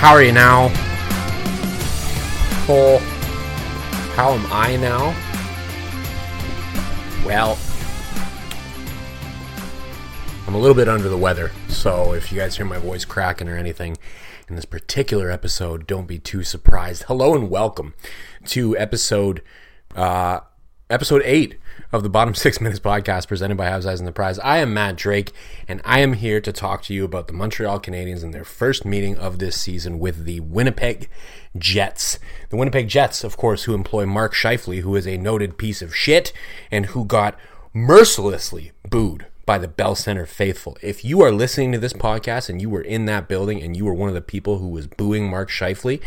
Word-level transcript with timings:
How 0.00 0.14
are 0.14 0.22
you 0.22 0.32
now? 0.32 0.70
Oh, 2.70 2.96
how 4.14 4.32
am 4.32 4.46
I 4.50 4.76
now? 4.76 5.14
Well, 7.22 7.58
I'm 10.46 10.54
a 10.54 10.58
little 10.58 10.74
bit 10.74 10.88
under 10.88 11.10
the 11.10 11.18
weather, 11.18 11.50
so 11.68 12.14
if 12.14 12.32
you 12.32 12.38
guys 12.38 12.56
hear 12.56 12.64
my 12.64 12.78
voice 12.78 13.04
cracking 13.04 13.46
or 13.46 13.58
anything 13.58 13.98
in 14.48 14.56
this 14.56 14.64
particular 14.64 15.30
episode, 15.30 15.86
don't 15.86 16.08
be 16.08 16.18
too 16.18 16.44
surprised. 16.44 17.02
Hello 17.02 17.34
and 17.34 17.50
welcome 17.50 17.92
to 18.46 18.74
episode 18.78 19.42
uh, 19.94 20.40
episode 20.90 21.22
eight 21.24 21.56
of 21.92 22.02
the 22.02 22.08
Bottom 22.08 22.34
Six 22.34 22.60
Minutes 22.60 22.80
podcast 22.80 23.28
presented 23.28 23.56
by 23.56 23.70
Habs 23.70 23.86
Eyes 23.86 24.00
on 24.00 24.06
the 24.06 24.12
Prize. 24.12 24.40
I 24.40 24.58
am 24.58 24.74
Matt 24.74 24.96
Drake, 24.96 25.30
and 25.68 25.80
I 25.84 26.00
am 26.00 26.14
here 26.14 26.40
to 26.40 26.52
talk 26.52 26.82
to 26.82 26.94
you 26.94 27.04
about 27.04 27.28
the 27.28 27.32
Montreal 27.32 27.78
Canadiens 27.80 28.24
and 28.24 28.34
their 28.34 28.44
first 28.44 28.84
meeting 28.84 29.16
of 29.16 29.38
this 29.38 29.58
season 29.58 30.00
with 30.00 30.24
the 30.24 30.40
Winnipeg 30.40 31.08
Jets. 31.56 32.18
The 32.48 32.56
Winnipeg 32.56 32.88
Jets, 32.88 33.22
of 33.22 33.36
course, 33.36 33.64
who 33.64 33.74
employ 33.74 34.04
Mark 34.04 34.34
Scheifele, 34.34 34.80
who 34.80 34.96
is 34.96 35.06
a 35.06 35.16
noted 35.16 35.56
piece 35.56 35.80
of 35.80 35.94
shit 35.94 36.32
and 36.72 36.86
who 36.86 37.04
got 37.04 37.38
mercilessly 37.72 38.72
booed 38.88 39.26
by 39.46 39.58
the 39.58 39.68
Bell 39.68 39.94
Center 39.94 40.26
faithful. 40.26 40.76
If 40.82 41.04
you 41.04 41.22
are 41.22 41.32
listening 41.32 41.70
to 41.72 41.78
this 41.78 41.92
podcast 41.92 42.48
and 42.48 42.60
you 42.60 42.68
were 42.68 42.82
in 42.82 43.04
that 43.04 43.28
building 43.28 43.62
and 43.62 43.76
you 43.76 43.84
were 43.84 43.94
one 43.94 44.08
of 44.08 44.14
the 44.14 44.20
people 44.20 44.58
who 44.58 44.68
was 44.68 44.88
booing 44.88 45.30
Mark 45.30 45.50
Scheifele, 45.50 46.00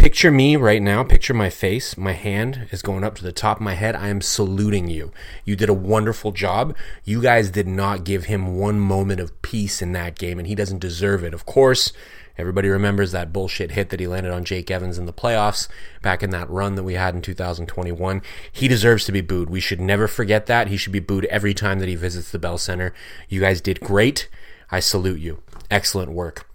Picture 0.00 0.30
me 0.30 0.56
right 0.56 0.80
now. 0.80 1.04
Picture 1.04 1.34
my 1.34 1.50
face. 1.50 1.96
My 1.98 2.12
hand 2.12 2.68
is 2.70 2.80
going 2.80 3.04
up 3.04 3.14
to 3.16 3.22
the 3.22 3.32
top 3.32 3.58
of 3.58 3.62
my 3.62 3.74
head. 3.74 3.94
I 3.94 4.08
am 4.08 4.22
saluting 4.22 4.88
you. 4.88 5.12
You 5.44 5.56
did 5.56 5.68
a 5.68 5.74
wonderful 5.74 6.32
job. 6.32 6.74
You 7.04 7.20
guys 7.20 7.50
did 7.50 7.68
not 7.68 8.04
give 8.04 8.24
him 8.24 8.56
one 8.56 8.80
moment 8.80 9.20
of 9.20 9.40
peace 9.42 9.82
in 9.82 9.92
that 9.92 10.18
game, 10.18 10.38
and 10.38 10.48
he 10.48 10.54
doesn't 10.54 10.78
deserve 10.78 11.22
it. 11.22 11.34
Of 11.34 11.44
course, 11.44 11.92
everybody 12.38 12.68
remembers 12.68 13.12
that 13.12 13.32
bullshit 13.32 13.72
hit 13.72 13.90
that 13.90 14.00
he 14.00 14.06
landed 14.06 14.32
on 14.32 14.44
Jake 14.44 14.70
Evans 14.70 14.96
in 14.96 15.04
the 15.04 15.12
playoffs 15.12 15.68
back 16.00 16.22
in 16.22 16.30
that 16.30 16.48
run 16.48 16.76
that 16.76 16.82
we 16.82 16.94
had 16.94 17.14
in 17.14 17.20
2021. 17.20 18.22
He 18.50 18.68
deserves 18.68 19.04
to 19.04 19.12
be 19.12 19.20
booed. 19.20 19.50
We 19.50 19.60
should 19.60 19.82
never 19.82 20.08
forget 20.08 20.46
that. 20.46 20.68
He 20.68 20.78
should 20.78 20.92
be 20.92 21.00
booed 21.00 21.26
every 21.26 21.52
time 21.52 21.78
that 21.78 21.88
he 21.90 21.94
visits 21.94 22.30
the 22.30 22.38
Bell 22.38 22.56
Center. 22.56 22.94
You 23.28 23.40
guys 23.40 23.60
did 23.60 23.80
great. 23.80 24.28
I 24.70 24.80
salute 24.80 25.20
you. 25.20 25.42
Excellent 25.70 26.12
work. 26.12 26.49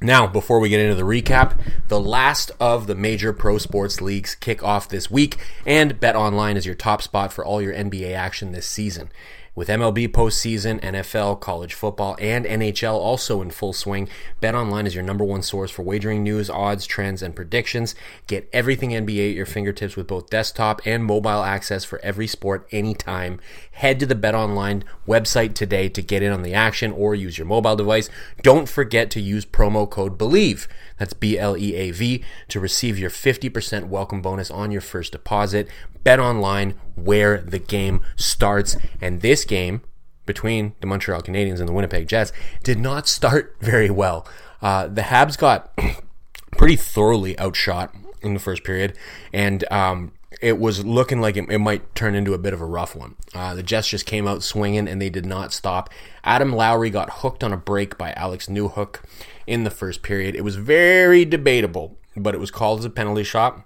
Now, 0.00 0.26
before 0.26 0.60
we 0.60 0.68
get 0.68 0.80
into 0.80 0.94
the 0.94 1.02
recap, 1.04 1.58
the 1.88 1.98
last 1.98 2.50
of 2.60 2.86
the 2.86 2.94
major 2.94 3.32
pro 3.32 3.56
sports 3.56 4.02
leagues 4.02 4.34
kick 4.34 4.62
off 4.62 4.90
this 4.90 5.10
week, 5.10 5.38
and 5.64 5.98
Bet 5.98 6.14
Online 6.14 6.58
is 6.58 6.66
your 6.66 6.74
top 6.74 7.00
spot 7.00 7.32
for 7.32 7.42
all 7.42 7.62
your 7.62 7.72
NBA 7.72 8.14
action 8.14 8.52
this 8.52 8.66
season. 8.66 9.10
With 9.56 9.68
MLB 9.68 10.08
postseason, 10.08 10.82
NFL, 10.82 11.40
college 11.40 11.72
football, 11.72 12.14
and 12.20 12.44
NHL 12.44 12.92
also 12.92 13.40
in 13.40 13.50
full 13.50 13.72
swing, 13.72 14.06
BetOnline 14.42 14.84
is 14.84 14.94
your 14.94 15.02
number 15.02 15.24
one 15.24 15.40
source 15.40 15.70
for 15.70 15.82
wagering 15.82 16.22
news, 16.22 16.50
odds, 16.50 16.84
trends, 16.86 17.22
and 17.22 17.34
predictions. 17.34 17.94
Get 18.26 18.50
everything 18.52 18.90
NBA 18.90 19.30
at 19.30 19.34
your 19.34 19.46
fingertips 19.46 19.96
with 19.96 20.08
both 20.08 20.28
desktop 20.28 20.82
and 20.84 21.06
mobile 21.06 21.42
access 21.42 21.84
for 21.84 21.98
every 22.00 22.26
sport 22.26 22.68
anytime. 22.70 23.40
Head 23.72 23.98
to 24.00 24.04
the 24.04 24.14
BetOnline 24.14 24.82
website 25.08 25.54
today 25.54 25.88
to 25.88 26.02
get 26.02 26.22
in 26.22 26.32
on 26.32 26.42
the 26.42 26.52
action 26.52 26.92
or 26.92 27.14
use 27.14 27.38
your 27.38 27.46
mobile 27.46 27.76
device. 27.76 28.10
Don't 28.42 28.68
forget 28.68 29.10
to 29.12 29.22
use 29.22 29.46
promo 29.46 29.88
code 29.88 30.18
BLEAV. 30.18 30.68
That's 30.98 31.14
B 31.14 31.38
L 31.38 31.56
E 31.56 31.74
A 31.76 31.92
V 31.92 32.22
to 32.48 32.60
receive 32.60 32.98
your 32.98 33.08
50% 33.08 33.84
welcome 33.84 34.20
bonus 34.20 34.50
on 34.50 34.70
your 34.70 34.82
first 34.82 35.12
deposit. 35.12 35.66
Bet 36.04 36.20
online 36.20 36.74
where 36.96 37.38
the 37.38 37.58
game 37.58 38.00
starts. 38.16 38.76
And 39.00 39.20
this 39.20 39.44
game 39.44 39.82
between 40.26 40.74
the 40.80 40.86
Montreal 40.86 41.22
Canadiens 41.22 41.60
and 41.60 41.68
the 41.68 41.72
Winnipeg 41.72 42.08
Jets 42.08 42.32
did 42.62 42.78
not 42.78 43.08
start 43.08 43.56
very 43.60 43.90
well. 43.90 44.26
Uh, 44.60 44.88
the 44.88 45.02
Habs 45.02 45.38
got 45.38 45.78
pretty 46.52 46.76
thoroughly 46.76 47.38
outshot 47.38 47.94
in 48.22 48.34
the 48.34 48.40
first 48.40 48.64
period, 48.64 48.96
and 49.32 49.70
um, 49.70 50.12
it 50.40 50.58
was 50.58 50.84
looking 50.84 51.20
like 51.20 51.36
it, 51.36 51.48
it, 51.50 51.58
might 51.58 51.94
turn 51.94 52.14
into 52.14 52.34
a 52.34 52.38
bit 52.38 52.52
of 52.52 52.60
a 52.60 52.66
rough 52.66 52.96
one. 52.96 53.14
Uh, 53.34 53.54
the 53.54 53.62
Jets 53.62 53.88
just 53.88 54.06
came 54.06 54.26
out 54.26 54.42
swinging, 54.42 54.88
and 54.88 55.00
they 55.00 55.10
did 55.10 55.26
not 55.26 55.52
stop. 55.52 55.90
Adam 56.24 56.52
Lowry 56.52 56.90
got 56.90 57.18
hooked 57.20 57.44
on 57.44 57.52
a 57.52 57.56
break 57.56 57.96
by 57.96 58.12
Alex 58.12 58.46
Newhook 58.46 59.00
in 59.46 59.64
the 59.64 59.70
first 59.70 60.02
period. 60.02 60.34
It 60.34 60.42
was 60.42 60.56
very 60.56 61.24
debatable, 61.24 61.96
but 62.16 62.34
it 62.34 62.38
was 62.38 62.50
called 62.50 62.80
as 62.80 62.84
a 62.84 62.90
penalty 62.90 63.24
shot. 63.24 63.64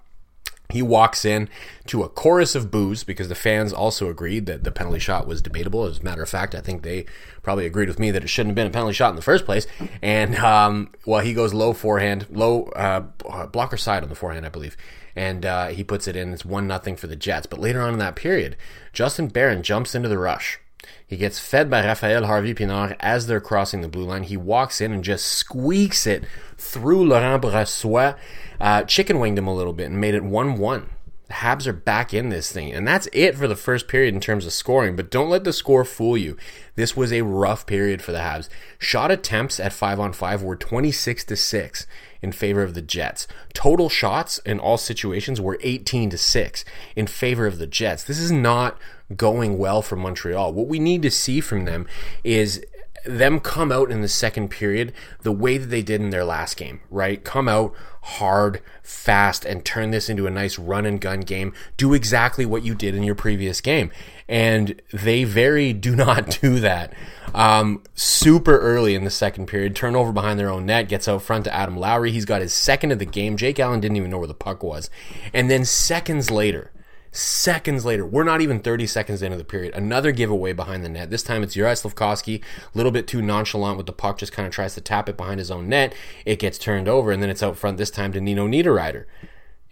He 0.71 0.81
walks 0.81 1.25
in 1.25 1.49
to 1.87 2.03
a 2.03 2.09
chorus 2.09 2.55
of 2.55 2.71
boos 2.71 3.03
because 3.03 3.29
the 3.29 3.35
fans 3.35 3.73
also 3.73 4.09
agreed 4.09 4.45
that 4.47 4.63
the 4.63 4.71
penalty 4.71 4.99
shot 4.99 5.27
was 5.27 5.41
debatable. 5.41 5.85
As 5.85 5.99
a 5.99 6.03
matter 6.03 6.23
of 6.23 6.29
fact, 6.29 6.55
I 6.55 6.61
think 6.61 6.83
they 6.83 7.05
probably 7.43 7.65
agreed 7.65 7.87
with 7.87 7.99
me 7.99 8.11
that 8.11 8.23
it 8.23 8.27
shouldn't 8.27 8.51
have 8.51 8.55
been 8.55 8.67
a 8.67 8.71
penalty 8.71 8.93
shot 8.93 9.09
in 9.09 9.15
the 9.15 9.21
first 9.21 9.45
place. 9.45 9.67
And 10.01 10.35
um, 10.35 10.91
well, 11.05 11.21
he 11.21 11.33
goes 11.33 11.53
low 11.53 11.73
forehand, 11.73 12.27
low 12.29 12.65
uh, 12.69 13.01
blocker 13.47 13.77
side 13.77 14.03
on 14.03 14.09
the 14.09 14.15
forehand, 14.15 14.45
I 14.45 14.49
believe, 14.49 14.77
and 15.15 15.45
uh, 15.45 15.67
he 15.67 15.83
puts 15.83 16.07
it 16.07 16.15
in. 16.15 16.33
It's 16.33 16.45
one 16.45 16.67
nothing 16.67 16.95
for 16.95 17.07
the 17.07 17.15
Jets. 17.15 17.45
But 17.45 17.59
later 17.59 17.81
on 17.81 17.93
in 17.93 17.99
that 17.99 18.15
period, 18.15 18.57
Justin 18.93 19.27
Barron 19.27 19.63
jumps 19.63 19.95
into 19.95 20.09
the 20.09 20.17
rush. 20.17 20.59
He 21.05 21.17
gets 21.17 21.39
fed 21.39 21.69
by 21.69 21.85
Rafael 21.85 22.25
Harvey 22.25 22.53
Pinard 22.53 22.95
as 22.99 23.27
they're 23.27 23.41
crossing 23.41 23.81
the 23.81 23.87
blue 23.87 24.05
line. 24.05 24.23
He 24.23 24.37
walks 24.37 24.81
in 24.81 24.91
and 24.91 25.03
just 25.03 25.25
squeaks 25.25 26.07
it 26.07 26.23
through 26.57 27.05
Laurent 27.05 27.43
Brossoit, 27.43 28.17
uh, 28.61 28.83
chicken 28.83 29.19
winged 29.19 29.37
him 29.37 29.47
a 29.47 29.53
little 29.53 29.73
bit 29.73 29.87
and 29.87 29.99
made 29.99 30.13
it 30.13 30.23
1 30.23 30.57
1. 30.57 30.89
The 31.27 31.33
Habs 31.33 31.65
are 31.65 31.73
back 31.73 32.13
in 32.13 32.29
this 32.29 32.51
thing. 32.51 32.71
And 32.71 32.87
that's 32.87 33.07
it 33.11 33.35
for 33.35 33.47
the 33.47 33.55
first 33.55 33.87
period 33.87 34.13
in 34.13 34.19
terms 34.19 34.45
of 34.45 34.53
scoring. 34.53 34.95
But 34.95 35.09
don't 35.09 35.29
let 35.29 35.45
the 35.45 35.53
score 35.53 35.83
fool 35.83 36.17
you. 36.17 36.37
This 36.75 36.95
was 36.95 37.11
a 37.11 37.23
rough 37.23 37.65
period 37.65 38.01
for 38.01 38.11
the 38.11 38.19
Habs. 38.19 38.49
Shot 38.77 39.11
attempts 39.11 39.59
at 39.59 39.73
5 39.73 39.99
on 39.99 40.13
5 40.13 40.43
were 40.43 40.55
26 40.55 41.23
to 41.23 41.35
6 41.35 41.87
in 42.21 42.31
favor 42.31 42.61
of 42.61 42.73
the 42.73 42.81
Jets. 42.81 43.27
Total 43.53 43.89
shots 43.89 44.37
in 44.39 44.59
all 44.59 44.77
situations 44.77 45.41
were 45.41 45.57
18 45.61 46.11
to 46.11 46.17
6 46.17 46.65
in 46.95 47.07
favor 47.07 47.47
of 47.47 47.57
the 47.57 47.67
Jets. 47.67 48.03
This 48.03 48.19
is 48.19 48.31
not 48.31 48.77
going 49.15 49.57
well 49.57 49.81
for 49.81 49.95
Montreal. 49.95 50.53
What 50.53 50.67
we 50.67 50.79
need 50.79 51.01
to 51.01 51.11
see 51.11 51.41
from 51.41 51.65
them 51.65 51.87
is 52.23 52.63
them 53.05 53.39
come 53.39 53.71
out 53.71 53.91
in 53.91 54.01
the 54.01 54.07
second 54.07 54.49
period 54.49 54.93
the 55.21 55.31
way 55.31 55.57
that 55.57 55.67
they 55.67 55.81
did 55.81 56.01
in 56.01 56.09
their 56.09 56.25
last 56.25 56.57
game, 56.57 56.81
right? 56.89 57.23
Come 57.23 57.47
out 57.47 57.73
hard, 58.03 58.61
fast, 58.81 59.45
and 59.45 59.63
turn 59.63 59.91
this 59.91 60.09
into 60.09 60.25
a 60.27 60.31
nice 60.31 60.57
run 60.57 60.85
and 60.85 60.99
gun 60.99 61.21
game. 61.21 61.53
Do 61.77 61.93
exactly 61.93 62.45
what 62.45 62.63
you 62.63 62.73
did 62.73 62.95
in 62.95 63.03
your 63.03 63.15
previous 63.15 63.61
game. 63.61 63.91
And 64.27 64.81
they 64.91 65.23
very 65.23 65.73
do 65.81 65.95
not 65.95 66.39
do 66.41 66.59
that. 66.59 66.93
Um, 67.33 67.83
super 67.95 68.59
early 68.59 68.95
in 68.95 69.03
the 69.03 69.09
second 69.09 69.47
period, 69.47 69.75
turnover 69.75 70.11
behind 70.11 70.39
their 70.39 70.49
own 70.49 70.65
net, 70.65 70.89
gets 70.89 71.07
out 71.07 71.21
front 71.21 71.45
to 71.45 71.53
Adam 71.53 71.77
Lowry. 71.77 72.11
He's 72.11 72.25
got 72.25 72.41
his 72.41 72.53
second 72.53 72.91
of 72.91 72.99
the 72.99 73.05
game. 73.05 73.37
Jake 73.37 73.59
Allen 73.59 73.79
didn't 73.79 73.97
even 73.97 74.09
know 74.09 74.17
where 74.17 74.27
the 74.27 74.33
puck 74.33 74.63
was. 74.63 74.89
And 75.33 75.49
then 75.49 75.63
seconds 75.63 76.29
later, 76.29 76.71
Seconds 77.13 77.83
later, 77.83 78.05
we're 78.05 78.23
not 78.23 78.39
even 78.39 78.61
30 78.61 78.87
seconds 78.87 79.21
into 79.21 79.35
the 79.35 79.43
period. 79.43 79.73
Another 79.73 80.13
giveaway 80.13 80.53
behind 80.53 80.81
the 80.81 80.87
net. 80.87 81.09
This 81.09 81.23
time 81.23 81.43
it's 81.43 81.57
Juraj 81.57 81.83
Slafkovsky, 81.83 82.41
a 82.41 82.77
little 82.77 82.91
bit 82.91 83.05
too 83.05 83.21
nonchalant 83.21 83.75
with 83.75 83.85
the 83.85 83.91
puck, 83.91 84.17
just 84.17 84.31
kind 84.31 84.47
of 84.47 84.53
tries 84.53 84.75
to 84.75 84.81
tap 84.81 85.09
it 85.09 85.17
behind 85.17 85.39
his 85.39 85.51
own 85.51 85.67
net. 85.67 85.93
It 86.25 86.39
gets 86.39 86.57
turned 86.57 86.87
over, 86.87 87.11
and 87.11 87.21
then 87.21 87.29
it's 87.29 87.43
out 87.43 87.57
front 87.57 87.77
this 87.77 87.91
time 87.91 88.13
to 88.13 88.21
Nino 88.21 88.47
Niederreiter. 88.47 89.05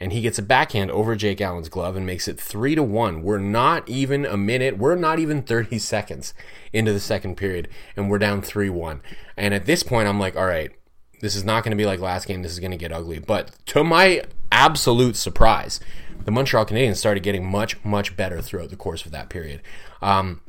And 0.01 0.11
he 0.11 0.19
gets 0.19 0.37
a 0.37 0.41
backhand 0.41 0.91
over 0.91 1.15
Jake 1.15 1.39
Allen's 1.39 1.69
glove 1.69 1.95
and 1.95 2.05
makes 2.05 2.27
it 2.27 2.39
three 2.39 2.75
to 2.75 2.83
one. 2.83 3.21
We're 3.21 3.37
not 3.37 3.87
even 3.87 4.25
a 4.25 4.35
minute, 4.35 4.77
we're 4.77 4.95
not 4.95 5.19
even 5.19 5.41
30 5.41 5.79
seconds 5.79 6.33
into 6.73 6.91
the 6.91 6.99
second 6.99 7.37
period, 7.37 7.69
and 7.95 8.09
we're 8.09 8.19
down 8.19 8.41
3 8.41 8.69
1. 8.69 9.01
And 9.37 9.53
at 9.53 9.65
this 9.65 9.83
point, 9.83 10.09
I'm 10.09 10.19
like, 10.19 10.35
all 10.35 10.45
right, 10.45 10.71
this 11.19 11.35
is 11.35 11.43
not 11.43 11.63
going 11.63 11.71
to 11.71 11.81
be 11.81 11.85
like 11.85 11.99
last 11.99 12.27
game. 12.27 12.41
This 12.41 12.51
is 12.51 12.59
going 12.59 12.71
to 12.71 12.77
get 12.77 12.91
ugly. 12.91 13.19
But 13.19 13.51
to 13.67 13.83
my 13.83 14.23
absolute 14.51 15.15
surprise, 15.15 15.79
the 16.25 16.31
Montreal 16.31 16.65
Canadiens 16.65 16.97
started 16.97 17.23
getting 17.23 17.49
much, 17.49 17.83
much 17.83 18.15
better 18.15 18.41
throughout 18.41 18.69
the 18.69 18.75
course 18.75 19.05
of 19.05 19.11
that 19.11 19.29
period. 19.29 19.61
Um, 20.01 20.41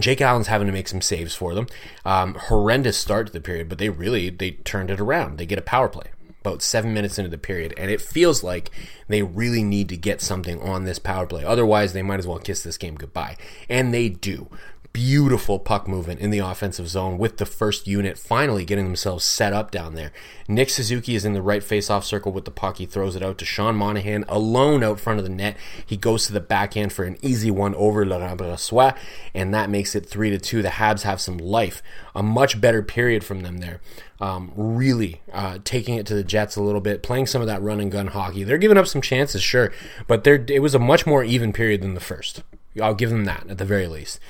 Jake 0.00 0.20
Allen's 0.20 0.48
having 0.48 0.66
to 0.66 0.72
make 0.72 0.88
some 0.88 1.00
saves 1.00 1.34
for 1.34 1.54
them. 1.54 1.66
Um, 2.04 2.34
horrendous 2.34 2.96
start 2.96 3.28
to 3.28 3.32
the 3.32 3.40
period, 3.40 3.68
but 3.68 3.78
they 3.78 3.88
really 3.88 4.30
they 4.30 4.52
turned 4.52 4.90
it 4.90 5.00
around. 5.00 5.38
They 5.38 5.46
get 5.46 5.58
a 5.58 5.62
power 5.62 5.88
play 5.88 6.10
about 6.44 6.60
seven 6.60 6.92
minutes 6.92 7.18
into 7.18 7.30
the 7.30 7.38
period, 7.38 7.72
and 7.78 7.90
it 7.90 8.02
feels 8.02 8.42
like 8.42 8.70
they 9.08 9.22
really 9.22 9.62
need 9.62 9.88
to 9.88 9.96
get 9.96 10.20
something 10.20 10.60
on 10.60 10.84
this 10.84 10.98
power 10.98 11.26
play. 11.26 11.42
Otherwise, 11.42 11.94
they 11.94 12.02
might 12.02 12.18
as 12.18 12.26
well 12.26 12.38
kiss 12.38 12.62
this 12.62 12.76
game 12.76 12.96
goodbye, 12.96 13.36
and 13.68 13.94
they 13.94 14.10
do 14.10 14.48
beautiful 14.94 15.58
puck 15.58 15.88
movement 15.88 16.20
in 16.20 16.30
the 16.30 16.38
offensive 16.38 16.86
zone 16.86 17.18
with 17.18 17.38
the 17.38 17.44
first 17.44 17.88
unit 17.88 18.16
finally 18.16 18.64
getting 18.64 18.84
themselves 18.84 19.24
set 19.24 19.52
up 19.52 19.72
down 19.72 19.96
there. 19.96 20.12
Nick 20.46 20.70
Suzuki 20.70 21.16
is 21.16 21.24
in 21.24 21.32
the 21.32 21.42
right 21.42 21.64
face-off 21.64 22.04
circle 22.04 22.30
with 22.30 22.44
the 22.44 22.52
puck. 22.52 22.78
He 22.78 22.86
throws 22.86 23.16
it 23.16 23.22
out 23.22 23.36
to 23.38 23.44
Sean 23.44 23.74
Monahan 23.74 24.24
alone 24.28 24.84
out 24.84 25.00
front 25.00 25.18
of 25.18 25.24
the 25.24 25.32
net. 25.32 25.56
He 25.84 25.96
goes 25.96 26.26
to 26.26 26.32
the 26.32 26.40
backhand 26.40 26.92
for 26.92 27.04
an 27.04 27.18
easy 27.22 27.50
one 27.50 27.74
over 27.74 28.06
Laurent 28.06 28.40
Brossoit, 28.40 28.96
and 29.34 29.52
that 29.52 29.68
makes 29.68 29.96
it 29.96 30.06
three 30.06 30.30
to 30.30 30.38
two. 30.38 30.62
The 30.62 30.68
Habs 30.68 31.02
have 31.02 31.20
some 31.20 31.38
life. 31.38 31.82
A 32.14 32.22
much 32.22 32.60
better 32.60 32.80
period 32.80 33.24
from 33.24 33.42
them 33.42 33.58
there. 33.58 33.80
Um, 34.20 34.52
really 34.54 35.22
uh, 35.32 35.58
taking 35.64 35.96
it 35.96 36.06
to 36.06 36.14
the 36.14 36.22
Jets 36.22 36.54
a 36.54 36.62
little 36.62 36.80
bit, 36.80 37.02
playing 37.02 37.26
some 37.26 37.42
of 37.42 37.48
that 37.48 37.60
run 37.60 37.80
and 37.80 37.90
gun 37.90 38.06
hockey. 38.06 38.44
They're 38.44 38.58
giving 38.58 38.78
up 38.78 38.86
some 38.86 39.02
chances, 39.02 39.42
sure, 39.42 39.72
but 40.06 40.24
it 40.24 40.62
was 40.62 40.76
a 40.76 40.78
much 40.78 41.04
more 41.04 41.24
even 41.24 41.52
period 41.52 41.82
than 41.82 41.94
the 41.94 42.00
first. 42.00 42.44
I'll 42.80 42.94
give 42.94 43.10
them 43.10 43.24
that 43.24 43.46
at 43.48 43.58
the 43.58 43.64
very 43.64 43.88
least. 43.88 44.20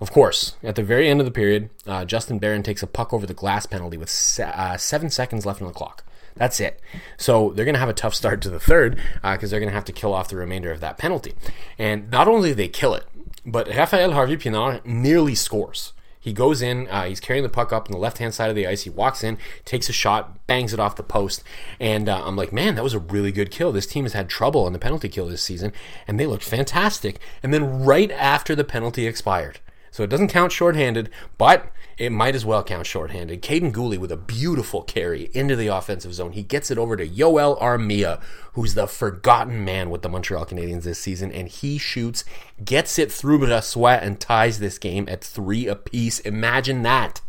Of 0.00 0.10
course, 0.10 0.56
at 0.62 0.74
the 0.74 0.82
very 0.82 1.08
end 1.08 1.20
of 1.20 1.26
the 1.26 1.32
period, 1.32 1.70
uh, 1.86 2.04
Justin 2.04 2.38
Barron 2.38 2.62
takes 2.62 2.82
a 2.82 2.86
puck 2.86 3.12
over 3.12 3.26
the 3.26 3.34
glass 3.34 3.66
penalty 3.66 3.96
with 3.96 4.10
se- 4.10 4.52
uh, 4.54 4.76
seven 4.76 5.10
seconds 5.10 5.46
left 5.46 5.62
on 5.62 5.68
the 5.68 5.74
clock. 5.74 6.04
That's 6.36 6.58
it. 6.58 6.80
So 7.16 7.50
they're 7.50 7.64
going 7.64 7.74
to 7.74 7.80
have 7.80 7.88
a 7.88 7.94
tough 7.94 8.14
start 8.14 8.40
to 8.42 8.50
the 8.50 8.58
third 8.58 8.96
because 9.22 9.44
uh, 9.44 9.46
they're 9.50 9.60
going 9.60 9.70
to 9.70 9.74
have 9.74 9.84
to 9.84 9.92
kill 9.92 10.12
off 10.12 10.28
the 10.28 10.36
remainder 10.36 10.72
of 10.72 10.80
that 10.80 10.98
penalty. 10.98 11.34
And 11.78 12.10
not 12.10 12.26
only 12.26 12.50
do 12.50 12.54
they 12.56 12.68
kill 12.68 12.94
it, 12.94 13.04
but 13.46 13.68
Rafael 13.68 14.12
Harvey 14.12 14.36
Pinard 14.36 14.84
nearly 14.84 15.34
scores. 15.34 15.92
He 16.18 16.32
goes 16.32 16.62
in, 16.62 16.88
uh, 16.88 17.04
he's 17.04 17.20
carrying 17.20 17.42
the 17.42 17.50
puck 17.50 17.70
up 17.70 17.86
on 17.86 17.92
the 17.92 17.98
left 17.98 18.16
hand 18.16 18.32
side 18.32 18.48
of 18.48 18.56
the 18.56 18.66
ice. 18.66 18.84
He 18.84 18.90
walks 18.90 19.22
in, 19.22 19.36
takes 19.66 19.90
a 19.90 19.92
shot, 19.92 20.46
bangs 20.46 20.72
it 20.72 20.80
off 20.80 20.96
the 20.96 21.02
post. 21.02 21.44
And 21.78 22.08
uh, 22.08 22.24
I'm 22.24 22.34
like, 22.34 22.50
man, 22.50 22.76
that 22.76 22.82
was 22.82 22.94
a 22.94 22.98
really 22.98 23.30
good 23.30 23.50
kill. 23.50 23.72
This 23.72 23.86
team 23.86 24.06
has 24.06 24.14
had 24.14 24.30
trouble 24.30 24.64
on 24.64 24.72
the 24.72 24.78
penalty 24.78 25.10
kill 25.10 25.26
this 25.26 25.42
season, 25.42 25.74
and 26.08 26.18
they 26.18 26.26
looked 26.26 26.42
fantastic. 26.42 27.18
And 27.42 27.52
then 27.52 27.84
right 27.84 28.10
after 28.10 28.56
the 28.56 28.64
penalty 28.64 29.06
expired, 29.06 29.60
so 29.94 30.02
it 30.02 30.10
doesn't 30.10 30.26
count 30.26 30.50
shorthanded, 30.50 31.08
but 31.38 31.70
it 31.96 32.10
might 32.10 32.34
as 32.34 32.44
well 32.44 32.64
count 32.64 32.84
shorthanded. 32.84 33.40
Kaiden 33.42 33.70
Guhle 33.70 33.96
with 33.96 34.10
a 34.10 34.16
beautiful 34.16 34.82
carry 34.82 35.30
into 35.32 35.54
the 35.54 35.68
offensive 35.68 36.12
zone. 36.12 36.32
He 36.32 36.42
gets 36.42 36.68
it 36.72 36.78
over 36.78 36.96
to 36.96 37.06
Joel 37.06 37.56
Armia, 37.62 38.20
who's 38.54 38.74
the 38.74 38.88
forgotten 38.88 39.64
man 39.64 39.90
with 39.90 40.02
the 40.02 40.08
Montreal 40.08 40.46
Canadiens 40.46 40.82
this 40.82 40.98
season, 40.98 41.30
and 41.30 41.46
he 41.46 41.78
shoots, 41.78 42.24
gets 42.64 42.98
it 42.98 43.12
through 43.12 43.38
Brossoit, 43.38 44.02
and 44.02 44.18
ties 44.18 44.58
this 44.58 44.78
game 44.78 45.08
at 45.08 45.22
three 45.22 45.68
apiece. 45.68 46.18
Imagine 46.18 46.82
that. 46.82 47.20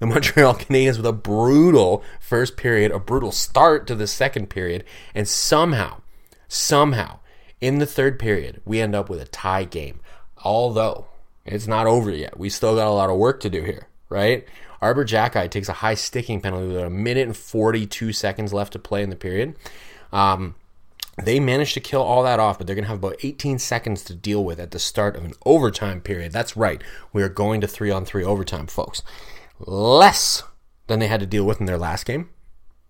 The 0.00 0.06
Montreal 0.08 0.56
Canadiens 0.56 0.96
with 0.96 1.06
a 1.06 1.12
brutal 1.12 2.02
first 2.18 2.56
period, 2.56 2.90
a 2.90 2.98
brutal 2.98 3.30
start 3.30 3.86
to 3.86 3.94
the 3.94 4.08
second 4.08 4.50
period, 4.50 4.82
and 5.14 5.28
somehow, 5.28 6.00
somehow, 6.48 7.20
in 7.60 7.78
the 7.78 7.86
third 7.86 8.18
period, 8.18 8.62
we 8.64 8.80
end 8.80 8.96
up 8.96 9.08
with 9.08 9.20
a 9.22 9.26
tie 9.26 9.62
game. 9.62 10.00
Although 10.42 11.06
it's 11.44 11.66
not 11.66 11.86
over 11.86 12.10
yet. 12.10 12.38
We 12.38 12.48
still 12.48 12.74
got 12.74 12.86
a 12.86 12.90
lot 12.90 13.10
of 13.10 13.16
work 13.16 13.40
to 13.40 13.50
do 13.50 13.62
here, 13.62 13.88
right? 14.08 14.46
Arber 14.80 15.04
Xhekaj 15.04 15.50
takes 15.50 15.68
a 15.68 15.74
high 15.74 15.94
sticking 15.94 16.40
penalty 16.40 16.68
with 16.68 16.76
a 16.76 16.90
minute 16.90 17.26
and 17.26 17.36
42 17.36 18.12
seconds 18.12 18.52
left 18.52 18.72
to 18.74 18.78
play 18.78 19.02
in 19.02 19.10
the 19.10 19.16
period. 19.16 19.56
Um, 20.12 20.54
they 21.22 21.38
managed 21.38 21.74
to 21.74 21.80
kill 21.80 22.02
all 22.02 22.22
that 22.24 22.40
off, 22.40 22.58
but 22.58 22.66
they're 22.66 22.74
going 22.74 22.84
to 22.84 22.90
have 22.90 22.98
about 22.98 23.16
18 23.22 23.58
seconds 23.58 24.02
to 24.04 24.14
deal 24.14 24.44
with 24.44 24.58
at 24.58 24.72
the 24.72 24.78
start 24.78 25.16
of 25.16 25.24
an 25.24 25.34
overtime 25.46 26.00
period. 26.00 26.32
That's 26.32 26.56
right. 26.56 26.82
We 27.12 27.22
are 27.22 27.28
going 27.28 27.60
to 27.60 27.68
three 27.68 27.90
on 27.90 28.04
three 28.04 28.24
overtime, 28.24 28.66
folks. 28.66 29.02
Less 29.60 30.42
than 30.86 30.98
they 30.98 31.06
had 31.06 31.20
to 31.20 31.26
deal 31.26 31.44
with 31.44 31.60
in 31.60 31.66
their 31.66 31.78
last 31.78 32.04
game. 32.04 32.30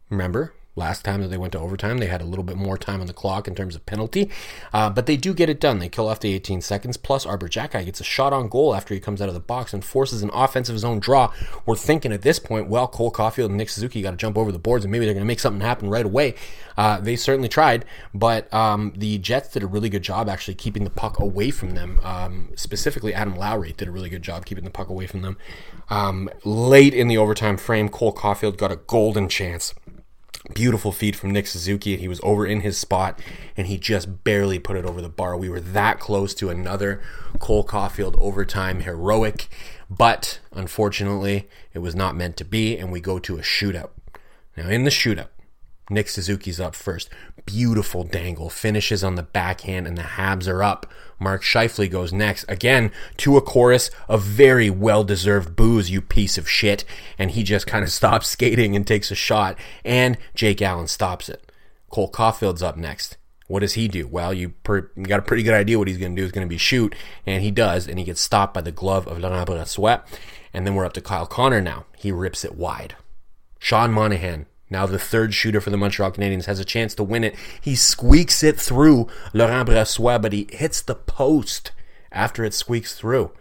Remember, 0.08 0.54
Last 0.76 1.04
time 1.04 1.20
that 1.20 1.28
they 1.28 1.36
went 1.36 1.52
to 1.52 1.60
overtime, 1.60 1.98
they 1.98 2.06
had 2.06 2.20
a 2.20 2.24
little 2.24 2.44
bit 2.44 2.56
more 2.56 2.76
time 2.76 3.00
on 3.00 3.06
the 3.06 3.12
clock 3.12 3.46
in 3.46 3.54
terms 3.54 3.76
of 3.76 3.86
penalty, 3.86 4.28
uh, 4.72 4.90
but 4.90 5.06
they 5.06 5.16
do 5.16 5.32
get 5.32 5.48
it 5.48 5.60
done. 5.60 5.78
They 5.78 5.88
kill 5.88 6.08
off 6.08 6.18
the 6.18 6.34
18 6.34 6.62
seconds. 6.62 6.96
Plus, 6.96 7.24
Arber 7.24 7.48
Xhekaj 7.48 7.84
gets 7.84 8.00
a 8.00 8.04
shot 8.04 8.32
on 8.32 8.48
goal 8.48 8.74
after 8.74 8.92
he 8.92 8.98
comes 8.98 9.22
out 9.22 9.28
of 9.28 9.34
the 9.34 9.40
box 9.40 9.72
and 9.72 9.84
forces 9.84 10.22
an 10.22 10.30
offensive 10.34 10.78
zone 10.80 10.98
draw. 10.98 11.32
We're 11.64 11.76
thinking 11.76 12.12
at 12.12 12.22
this 12.22 12.40
point, 12.40 12.68
well, 12.68 12.88
Cole 12.88 13.12
Caufield 13.12 13.46
and 13.46 13.56
Nick 13.56 13.70
Suzuki 13.70 14.02
got 14.02 14.10
to 14.10 14.16
jump 14.16 14.36
over 14.36 14.50
the 14.50 14.58
boards 14.58 14.84
and 14.84 14.90
maybe 14.90 15.04
they're 15.04 15.14
going 15.14 15.24
to 15.24 15.28
make 15.28 15.38
something 15.38 15.60
happen 15.60 15.88
right 15.90 16.04
away. 16.04 16.34
Uh, 16.76 16.98
they 16.98 17.14
certainly 17.14 17.48
tried, 17.48 17.84
but 18.12 18.52
um, 18.52 18.92
the 18.96 19.18
Jets 19.18 19.52
did 19.52 19.62
a 19.62 19.66
really 19.68 19.88
good 19.88 20.02
job 20.02 20.28
actually 20.28 20.54
keeping 20.54 20.82
the 20.82 20.90
puck 20.90 21.20
away 21.20 21.52
from 21.52 21.76
them. 21.76 22.00
Um, 22.02 22.48
specifically, 22.56 23.14
Adam 23.14 23.36
Lowry 23.36 23.74
did 23.76 23.86
a 23.86 23.92
really 23.92 24.08
good 24.08 24.22
job 24.22 24.44
keeping 24.44 24.64
the 24.64 24.70
puck 24.70 24.88
away 24.88 25.06
from 25.06 25.22
them. 25.22 25.36
Um, 25.88 26.28
late 26.42 26.94
in 26.94 27.06
the 27.06 27.16
overtime 27.16 27.58
frame, 27.58 27.88
Cole 27.88 28.12
Caufield 28.12 28.56
got 28.56 28.72
a 28.72 28.76
golden 28.76 29.28
chance 29.28 29.72
Beautiful 30.52 30.92
feed 30.92 31.16
from 31.16 31.30
Nick 31.30 31.46
Suzuki. 31.46 31.94
and 31.94 32.00
He 32.00 32.08
was 32.08 32.20
over 32.22 32.46
in 32.46 32.60
his 32.60 32.76
spot 32.76 33.18
and 33.56 33.66
he 33.66 33.78
just 33.78 34.24
barely 34.24 34.58
put 34.58 34.76
it 34.76 34.84
over 34.84 35.00
the 35.00 35.08
bar. 35.08 35.36
We 35.36 35.48
were 35.48 35.60
that 35.60 36.00
close 36.00 36.34
to 36.34 36.50
another 36.50 37.00
Cole 37.38 37.64
Caufield 37.64 38.18
overtime 38.18 38.80
heroic, 38.80 39.48
but 39.88 40.40
unfortunately, 40.52 41.48
it 41.72 41.78
was 41.78 41.94
not 41.94 42.14
meant 42.14 42.36
to 42.36 42.44
be, 42.44 42.76
and 42.76 42.92
we 42.92 43.00
go 43.00 43.18
to 43.18 43.38
a 43.38 43.42
shootout. 43.42 43.90
Now, 44.56 44.68
in 44.68 44.84
the 44.84 44.90
shootout, 44.90 45.28
Nick 45.90 46.08
Suzuki's 46.08 46.60
up 46.60 46.74
first. 46.74 47.10
Beautiful 47.44 48.04
dangle. 48.04 48.48
Finishes 48.48 49.04
on 49.04 49.16
the 49.16 49.22
backhand, 49.22 49.86
and 49.86 49.98
the 49.98 50.02
Habs 50.02 50.48
are 50.48 50.62
up. 50.62 50.86
Mark 51.18 51.42
Scheifele 51.42 51.90
goes 51.90 52.12
next. 52.12 52.44
Again, 52.48 52.90
to 53.18 53.36
a 53.36 53.42
chorus 53.42 53.90
of 54.08 54.22
very 54.22 54.70
well 54.70 55.04
deserved 55.04 55.54
boos, 55.54 55.90
you 55.90 56.00
piece 56.00 56.38
of 56.38 56.48
shit. 56.48 56.84
And 57.18 57.32
he 57.32 57.42
just 57.42 57.66
kind 57.66 57.84
of 57.84 57.92
stops 57.92 58.26
skating 58.30 58.74
and 58.74 58.86
takes 58.86 59.10
a 59.10 59.14
shot. 59.14 59.58
And 59.84 60.16
Jake 60.34 60.62
Allen 60.62 60.88
stops 60.88 61.28
it. 61.28 61.52
Cole 61.90 62.10
Caufield's 62.10 62.62
up 62.62 62.76
next. 62.76 63.18
What 63.46 63.60
does 63.60 63.74
he 63.74 63.88
do? 63.88 64.08
Well, 64.08 64.32
you, 64.32 64.50
per, 64.62 64.90
you 64.96 65.04
got 65.04 65.18
a 65.18 65.22
pretty 65.22 65.42
good 65.42 65.52
idea 65.52 65.78
what 65.78 65.86
he's 65.86 65.98
going 65.98 66.16
to 66.16 66.20
do. 66.20 66.24
Is 66.24 66.32
going 66.32 66.46
to 66.46 66.50
be 66.50 66.56
shoot, 66.56 66.94
and 67.26 67.42
he 67.42 67.50
does, 67.50 67.86
and 67.86 67.98
he 67.98 68.04
gets 68.04 68.22
stopped 68.22 68.54
by 68.54 68.62
the 68.62 68.72
glove 68.72 69.06
of 69.06 69.18
Laurent 69.18 69.48
Brossoit. 69.48 70.02
And 70.54 70.66
then 70.66 70.74
we're 70.74 70.86
up 70.86 70.94
to 70.94 71.02
Kyle 71.02 71.26
Connor 71.26 71.60
now. 71.60 71.84
He 71.94 72.10
rips 72.10 72.42
it 72.42 72.54
wide. 72.54 72.96
Sean 73.58 73.92
Monahan 73.92 74.46
now 74.70 74.86
the 74.86 74.98
third 74.98 75.34
shooter 75.34 75.60
for 75.60 75.70
the 75.70 75.76
Montreal 75.76 76.12
Canadiens 76.12 76.46
has 76.46 76.58
a 76.58 76.64
chance 76.64 76.94
to 76.94 77.04
win 77.04 77.24
it. 77.24 77.34
He 77.60 77.76
squeaks 77.76 78.42
it 78.42 78.58
through 78.58 79.08
Laurent 79.32 79.68
Brossoit, 79.68 80.22
but 80.22 80.32
he 80.32 80.48
hits 80.50 80.80
the 80.80 80.94
post 80.94 81.72
after 82.10 82.44
it 82.44 82.54
squeaks 82.54 82.94
through. 82.94 83.32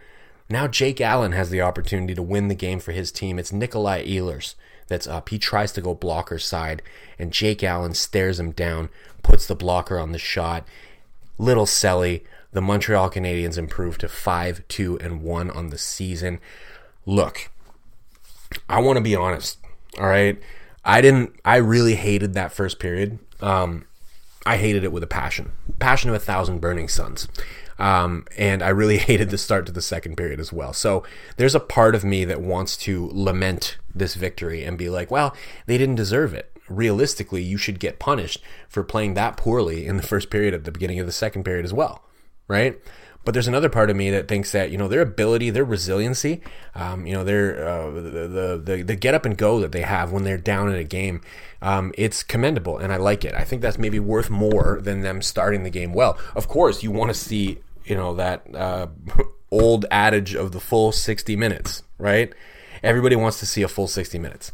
Now 0.50 0.68
Jake 0.68 1.00
Allen 1.00 1.32
has 1.32 1.50
the 1.50 1.62
opportunity 1.62 2.14
to 2.14 2.22
win 2.22 2.48
the 2.48 2.56
game 2.56 2.80
for 2.80 2.92
his 2.92 3.12
team. 3.12 3.40
It's 3.40 3.54
Nikolai 3.54 4.06
Ehlers 4.06 4.56
that's 4.88 5.08
up. 5.08 5.30
He 5.30 5.40
tries 5.40 5.72
to 5.74 5.82
go 5.82 5.96
blocker 5.96 6.38
side, 6.40 6.82
and 7.18 7.32
Jake 7.32 7.64
Allen 7.64 7.94
stares 7.94 8.40
him 8.40 8.52
down, 8.52 8.90
puts 9.24 9.46
the 9.46 9.56
blocker 9.56 9.98
on 9.98 10.12
the 10.12 10.20
shot. 10.20 10.68
Little 11.38 11.66
Selly, 11.66 12.24
the 12.52 12.62
Montreal 12.62 13.10
Canadiens 13.10 13.58
improve 13.58 13.98
to 14.00 14.08
5 14.08 14.68
2 14.68 15.00
and 15.00 15.24
1 15.24 15.50
on 15.50 15.70
the 15.70 15.78
season. 15.78 16.40
Look, 17.06 17.50
I 18.70 18.80
want 18.80 18.98
to 18.98 19.04
be 19.04 19.16
honest, 19.16 19.58
all 19.98 20.08
right? 20.08 20.40
I 20.86 21.02
didn't. 21.02 21.36
I 21.46 21.58
really 21.58 21.96
hated 21.96 22.34
that 22.34 22.52
first 22.52 22.80
period. 22.80 23.20
Um, 23.42 23.86
I 24.46 24.58
hated 24.58 24.84
it 24.84 24.92
with 24.92 25.04
a 25.04 25.08
passion, 25.08 25.52
passion 25.80 26.10
of 26.10 26.16
a 26.16 26.20
thousand 26.20 26.60
burning 26.60 26.90
suns. 26.90 27.28
Um, 27.80 28.26
and 28.38 28.62
I 28.62 28.70
really 28.70 28.98
hated 29.10 29.30
the 29.30 29.38
start 29.38 29.66
to 29.68 29.72
the 29.72 29.82
second 29.82 30.16
period 30.16 30.40
as 30.40 30.52
well. 30.52 30.74
So 30.74 31.04
there's 31.38 31.56
a 31.56 31.60
part 31.60 31.96
of 31.96 32.04
me 32.04 32.26
that 32.26 32.42
wants 32.42 32.78
to 32.78 33.10
lament 33.14 33.78
this 33.94 34.16
victory 34.16 34.64
and 34.64 34.78
be 34.78 34.90
like, 34.90 35.10
well, 35.10 35.36
they 35.66 35.78
didn't 35.78 35.96
deserve 35.96 36.34
it. 36.34 36.50
Realistically, 36.70 37.44
you 37.44 37.58
should 37.58 37.80
get 37.80 38.00
punished 38.00 38.42
for 38.68 38.84
playing 38.84 39.14
that 39.14 39.38
poorly 39.38 39.86
in 39.86 39.98
the 39.98 40.04
first 40.04 40.30
period 40.30 40.54
at 40.54 40.64
the 40.64 40.72
beginning 40.72 41.00
of 41.00 41.06
the 41.06 41.12
second 41.12 41.44
period 41.44 41.66
as 41.66 41.74
well, 41.74 42.04
right? 42.48 42.80
But 43.26 43.34
there's 43.34 43.48
another 43.48 43.70
part 43.70 43.90
of 43.90 43.96
me 43.96 44.10
that 44.12 44.28
thinks 44.28 44.52
that 44.52 44.70
you 44.70 44.78
know 44.78 44.88
their 44.88 45.02
ability, 45.02 45.50
their 45.50 45.64
resiliency, 45.64 46.42
um, 46.76 47.06
you 47.06 47.14
know 47.14 47.24
their 47.24 47.68
uh, 47.68 47.92
the, 47.92 48.62
the 48.64 48.84
the 48.84 48.96
get 48.96 49.14
up 49.14 49.26
and 49.26 49.38
go 49.38 49.60
that 49.62 49.72
they 49.72 49.82
have 49.82 50.12
when 50.12 50.24
they're 50.24 50.38
down 50.38 50.70
in 50.70 50.76
a 50.76 50.84
game, 50.84 51.22
um, 51.62 51.94
it's 51.98 52.22
commendable, 52.22 52.78
and 52.78 52.92
I 52.92 52.98
like 52.98 53.24
it. 53.24 53.34
I 53.34 53.46
think 53.46 53.62
that's 53.62 53.78
maybe 53.78 54.00
worth 54.00 54.30
more 54.30 54.80
than 54.82 55.02
them 55.02 55.22
starting 55.22 55.64
the 55.64 55.70
game 55.70 55.94
well. 55.94 56.18
Of 56.36 56.48
course, 56.48 56.84
you 56.84 56.92
want 56.92 57.12
to 57.12 57.14
see 57.14 57.60
you 57.86 57.96
know 57.96 58.14
that 58.16 58.44
uh, 58.54 58.88
old 59.52 59.86
adage 59.90 60.36
of 60.36 60.52
the 60.52 60.60
full 60.60 60.92
60 60.92 61.36
minutes, 61.36 61.84
right? 61.98 62.34
Everybody 62.82 63.16
wants 63.16 63.40
to 63.40 63.46
see 63.46 63.62
a 63.62 63.68
full 63.68 63.88
60 63.88 64.20
minutes, 64.20 64.52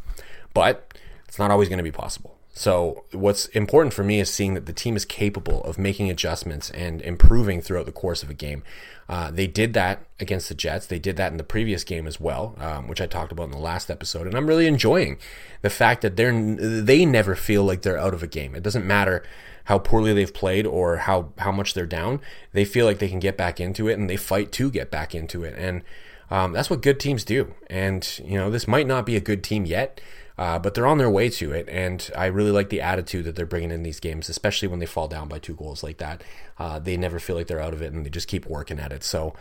but 0.53 0.93
it's 1.27 1.39
not 1.39 1.49
always 1.49 1.69
going 1.69 1.77
to 1.77 1.83
be 1.83 1.91
possible. 1.91 2.38
So, 2.59 3.05
what's 3.13 3.45
important 3.45 3.93
for 3.93 4.03
me 4.03 4.19
is 4.19 4.29
seeing 4.29 4.53
that 4.53 4.65
the 4.65 4.73
team 4.73 4.97
is 4.97 5.05
capable 5.05 5.63
of 5.63 5.79
making 5.79 6.09
adjustments 6.09 6.69
and 6.71 7.01
improving 7.01 7.61
throughout 7.61 7.85
the 7.85 7.93
course 7.93 8.21
of 8.21 8.29
a 8.29 8.33
game. 8.33 8.63
Uh, 9.07 9.31
they 9.31 9.47
did 9.47 9.73
that 9.75 10.01
against 10.19 10.49
the 10.49 10.55
Jets. 10.55 10.85
They 10.85 10.99
did 10.99 11.15
that 11.15 11.31
in 11.31 11.37
the 11.37 11.45
previous 11.45 11.85
game 11.85 12.05
as 12.05 12.19
well, 12.19 12.57
um, 12.59 12.89
which 12.89 12.99
I 12.99 13.07
talked 13.07 13.31
about 13.31 13.45
in 13.45 13.51
the 13.51 13.57
last 13.57 13.89
episode. 13.89 14.27
And 14.27 14.35
I'm 14.35 14.45
really 14.45 14.67
enjoying 14.67 15.19
the 15.61 15.69
fact 15.69 16.01
that 16.01 16.17
they're 16.17 16.33
they 16.33 17.05
never 17.05 17.33
feel 17.33 17.63
like 17.63 17.83
they're 17.83 17.97
out 17.97 18.13
of 18.13 18.23
a 18.23 18.27
game. 18.27 18.53
It 18.53 18.63
doesn't 18.63 18.85
matter 18.85 19.23
how 19.63 19.79
poorly 19.79 20.11
they've 20.11 20.33
played 20.33 20.67
or 20.67 20.97
how 20.97 21.31
how 21.37 21.53
much 21.53 21.73
they're 21.73 21.85
down. 21.85 22.19
They 22.51 22.65
feel 22.65 22.85
like 22.85 22.99
they 22.99 23.07
can 23.07 23.21
get 23.21 23.37
back 23.37 23.61
into 23.61 23.87
it, 23.87 23.97
and 23.97 24.09
they 24.09 24.17
fight 24.17 24.51
to 24.51 24.69
get 24.69 24.91
back 24.91 25.15
into 25.15 25.45
it. 25.45 25.55
And 25.57 25.81
um, 26.29 26.51
that's 26.51 26.69
what 26.69 26.81
good 26.81 26.99
teams 26.99 27.23
do. 27.23 27.55
And 27.69 28.19
you 28.21 28.37
know, 28.37 28.49
this 28.49 28.67
might 28.67 28.85
not 28.85 29.05
be 29.05 29.15
a 29.15 29.21
good 29.21 29.45
team 29.45 29.65
yet. 29.65 30.01
Uh, 30.39 30.57
but 30.57 30.73
they're 30.73 30.87
on 30.87 30.97
their 30.97 31.09
way 31.09 31.27
to 31.29 31.51
it, 31.51 31.67
and 31.67 32.09
I 32.15 32.27
really 32.27 32.51
like 32.51 32.69
the 32.69 32.79
attitude 32.79 33.25
that 33.25 33.35
they're 33.35 33.45
bringing 33.45 33.71
in 33.71 33.83
these 33.83 33.99
games, 33.99 34.29
especially 34.29 34.69
when 34.69 34.79
they 34.79 34.85
fall 34.85 35.09
down 35.09 35.27
by 35.27 35.37
two 35.37 35.53
goals 35.53 35.83
like 35.83 35.97
that. 35.97 36.23
Uh, 36.57 36.79
they 36.79 36.95
never 36.95 37.19
feel 37.19 37.35
like 37.35 37.47
they're 37.47 37.59
out 37.59 37.73
of 37.73 37.81
it, 37.81 37.91
and 37.91 38.05
they 38.05 38.09
just 38.09 38.29
keep 38.29 38.45
working 38.45 38.79
at 38.79 38.93
it. 38.93 39.03
So 39.03 39.33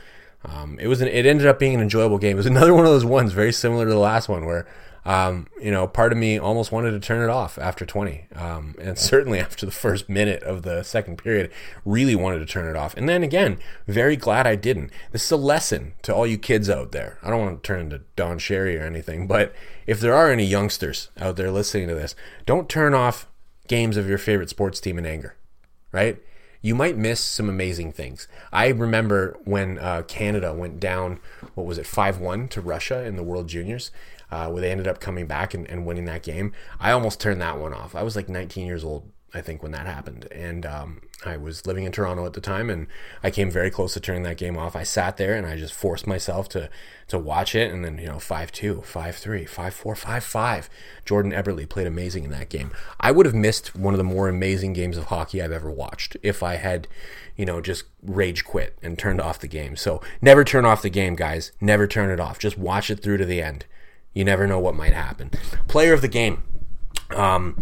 um, 0.45 0.79
it 0.81 0.87
was 0.87 1.01
an, 1.01 1.09
it 1.09 1.27
ended 1.27 1.47
up 1.47 1.59
being 1.59 1.75
an 1.75 1.81
enjoyable 1.81 2.19
game. 2.19 2.33
It 2.33 2.37
was 2.37 2.47
another 2.55 2.75
one 2.75 2.85
of 2.85 2.91
those 2.91 3.05
ones 3.05 3.33
very 3.33 3.53
similar 3.53 3.85
to 3.87 3.91
the 3.91 3.99
last 3.99 4.29
one 4.29 4.47
where 4.47 4.67
um, 5.09 5.47
you 5.59 5.71
know, 5.71 5.87
part 5.87 6.13
of 6.13 6.19
me 6.19 6.39
almost 6.39 6.71
wanted 6.71 6.91
to 6.91 7.01
turn 7.01 7.27
it 7.27 7.33
off 7.33 7.57
after 7.57 7.87
20. 7.87 8.27
Um, 8.35 8.75
and 8.79 8.99
certainly 8.99 9.41
after 9.41 9.65
the 9.65 9.73
first 9.73 10.09
minute 10.09 10.43
of 10.43 10.63
the 10.63 10.83
second 10.83 11.17
period, 11.17 11.51
really 11.87 12.15
wanted 12.15 12.41
to 12.41 12.47
turn 12.47 12.69
it 12.69 12.77
off. 12.77 12.95
And 12.95 13.09
then 13.09 13.23
again, 13.23 13.59
very 13.87 14.17
glad 14.17 14.47
I 14.47 14.55
didn't. 14.55 14.91
This 15.11 15.25
is 15.25 15.31
a 15.31 15.39
lesson 15.39 15.95
to 16.03 16.15
all 16.15 16.27
you 16.27 16.37
kids 16.37 16.69
out 16.69 16.93
there. 16.93 17.19
I 17.23 17.31
don't 17.31 17.41
want 17.41 17.63
to 17.63 17.67
turn 17.67 17.81
into 17.81 18.03
Don 18.17 18.39
Cherry 18.39 18.77
or 18.79 18.85
anything, 18.85 19.27
but 19.27 19.55
if 19.87 19.99
there 19.99 20.15
are 20.15 20.31
any 20.31 20.45
youngsters 20.45 21.09
out 21.19 21.37
there 21.37 21.51
listening 21.51 21.89
to 21.89 21.95
this, 21.95 22.15
don't 22.45 22.69
turn 22.69 22.93
off 22.93 23.29
games 23.67 23.97
of 23.97 24.11
your 24.11 24.19
favorite 24.19 24.51
sports 24.51 24.79
team 24.79 24.99
in 24.99 25.07
anger, 25.07 25.37
right? 25.91 26.23
You 26.61 26.75
might 26.75 26.97
miss 26.97 27.21
some 27.21 27.49
amazing 27.49 27.93
things. 27.93 28.27
I 28.53 28.69
remember 28.69 29.39
when 29.45 29.79
uh, 29.79 30.03
Canada 30.09 30.53
went 30.53 30.81
down 30.81 31.21
what 31.55 31.67
was 31.67 31.79
it, 31.79 31.87
5 31.87 32.19
1 32.21 32.49
to 32.49 32.61
Russia 32.61 33.05
in 33.05 33.17
the 33.17 33.23
World 33.23 33.49
Juniors, 33.49 33.91
uh, 34.31 34.49
where 34.49 34.61
they 34.61 34.71
ended 34.71 34.89
up 34.89 35.01
coming 35.01 35.27
back 35.27 35.55
and, 35.55 35.69
and 35.69 35.87
winning 35.87 36.05
that 36.07 36.23
game. 36.23 36.53
I 36.81 36.91
almost 36.91 37.21
turned 37.21 37.41
that 37.41 37.59
one 37.59 37.73
off. 37.73 37.95
I 37.95 38.03
was 38.03 38.17
like 38.17 38.29
19 38.29 38.67
years 38.67 38.85
old 38.85 39.11
I 39.35 39.41
think, 39.43 39.63
when 39.63 39.73
that 39.73 39.87
happened. 39.87 40.27
And 40.33 40.65
um, 40.65 41.01
I 41.25 41.37
was 41.37 41.67
living 41.67 41.83
in 41.83 41.91
Toronto 41.91 42.25
at 42.27 42.35
the 42.35 42.41
time, 42.41 42.71
and 42.71 42.87
I 43.25 43.33
came 43.33 43.51
very 43.51 43.71
close 43.71 43.95
to 43.95 44.01
turning 44.01 44.23
that 44.23 44.37
game 44.37 44.57
off. 44.57 44.77
I 44.77 44.85
sat 44.85 45.17
there 45.17 45.35
and 45.35 45.47
I 45.47 45.57
just 45.57 45.75
forced 45.75 46.07
myself 46.07 46.49
to 46.51 46.71
to 47.09 47.19
watch 47.19 47.55
it, 47.57 47.73
and 47.73 47.85
then 47.85 47.99
you 47.99 48.07
know, 48.07 48.21
five 48.21 48.53
two, 48.53 48.83
five 48.83 49.17
three, 49.17 49.45
five 49.45 49.75
four, 49.75 49.97
five 49.97 50.23
five. 50.23 50.71
Jordan 51.05 51.33
Eberle 51.33 51.69
played 51.69 51.89
amazing 51.89 52.23
in 52.23 52.31
that 52.31 52.51
game. 52.51 52.71
I 53.01 53.11
would 53.11 53.27
have 53.27 53.35
missed 53.35 53.75
one 53.75 53.95
of 53.95 53.99
the 53.99 54.05
more 54.05 54.29
amazing 54.29 54.75
games 54.75 54.97
of 54.97 55.07
hockey 55.07 55.43
I've 55.43 55.51
ever 55.51 55.71
watched 55.71 56.17
if 56.23 56.43
I 56.43 56.55
had, 56.55 56.87
you 57.35 57.45
know, 57.45 57.61
just 57.61 57.85
rage 58.03 58.45
quit 58.45 58.79
and 58.81 58.97
turned 58.97 59.21
off 59.21 59.41
the 59.41 59.49
game. 59.49 59.75
So 59.75 60.01
never 60.23 60.45
turn 60.45 60.65
off 60.65 60.83
the 60.83 60.91
game, 60.91 61.17
guys. 61.17 61.51
Never 61.61 61.89
turn 61.89 62.11
it 62.11 62.21
off. 62.21 62.39
Just 62.39 62.57
watch 62.59 62.91
it 62.91 63.03
through 63.03 63.17
to 63.17 63.25
the 63.25 63.43
end. 63.43 63.67
You 64.15 64.25
never 64.25 64.47
know 64.47 64.61
what 64.61 64.77
might 64.77 64.95
happen. 64.95 65.31
Player 65.67 65.93
of 65.95 66.01
the 66.01 66.09
game. 66.09 66.45
Um, 67.11 67.61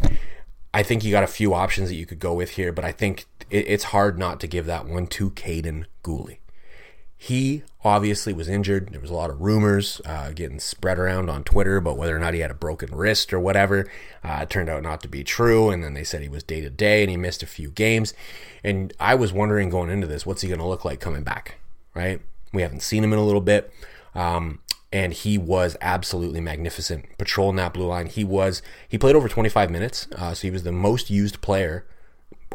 I 0.77 0.83
think 0.83 1.05
you 1.05 1.11
got 1.11 1.25
a 1.25 1.27
few 1.27 1.55
options 1.55 1.89
that 1.89 1.95
you 1.95 2.05
could 2.05 2.19
go 2.19 2.35
with 2.35 2.51
here, 2.51 2.71
but 2.71 2.85
I 2.85 2.93
think 2.93 3.25
it, 3.49 3.65
it's 3.67 3.85
hard 3.85 4.19
not 4.19 4.41
to 4.41 4.47
give 4.47 4.67
that 4.67 4.85
one 4.85 5.07
to 5.07 5.31
Kaiden 5.31 5.87
Guhle. 6.05 6.37
He 7.17 7.63
obviously 7.83 8.35
was 8.35 8.47
injured. 8.47 8.91
There 8.93 9.01
was 9.01 9.09
a 9.09 9.15
lot 9.15 9.31
of 9.31 9.41
rumors 9.41 10.03
uh, 10.05 10.33
getting 10.35 10.61
spread 10.61 10.99
around 10.99 11.31
on 11.31 11.45
Twitter 11.45 11.79
about 11.79 11.97
whether 11.97 12.15
or 12.15 12.19
not 12.19 12.35
he 12.35 12.41
had 12.41 12.51
a 12.51 12.55
broken 12.55 12.95
wrist 12.95 13.33
or 13.33 13.41
whatever. 13.41 13.91
Uh, 14.23 14.41
it 14.43 14.51
turned 14.51 14.69
out 14.69 14.83
not 14.83 15.01
to 15.01 15.09
be 15.09 15.25
true, 15.25 15.71
and 15.71 15.83
then 15.83 15.95
they 15.95 16.05
said 16.05 16.21
he 16.21 16.29
was 16.29 16.43
day 16.43 16.61
to 16.61 16.69
day 16.69 17.01
and 17.01 17.11
he 17.11 17.17
missed 17.17 17.43
a 17.43 17.47
few 17.47 17.71
games. 17.71 18.13
And 18.63 18.93
I 19.01 19.15
was 19.15 19.33
wondering 19.33 19.71
going 19.71 19.89
into 19.89 20.07
this, 20.07 20.27
what's 20.27 20.43
he 20.43 20.49
going 20.49 20.61
to 20.61 20.67
look 20.67 20.85
like 20.85 21.01
coming 21.01 21.23
back? 21.23 21.55
Right? 21.95 22.21
We 22.53 22.61
haven't 22.61 22.83
seen 22.83 23.03
him 23.03 23.15
in 23.15 23.19
a 23.19 23.25
little 23.25 23.41
bit. 23.41 23.73
Um, 24.15 24.59
and 24.97 25.13
he 25.13 25.37
was 25.37 25.77
absolutely 25.83 26.41
magnificent 26.41 27.05
patrolling 27.19 27.57
that 27.57 27.75
blue 27.75 27.87
line. 27.87 28.07
He 28.07 28.25
was 28.25 28.63
he 28.89 28.97
played 28.97 29.15
over 29.15 29.29
25 29.29 29.71
minutes, 29.71 30.09
uh, 30.17 30.33
so 30.33 30.47
he 30.47 30.51
was 30.51 30.63
the 30.63 30.73
most 30.73 31.11
used 31.11 31.43
player 31.43 31.87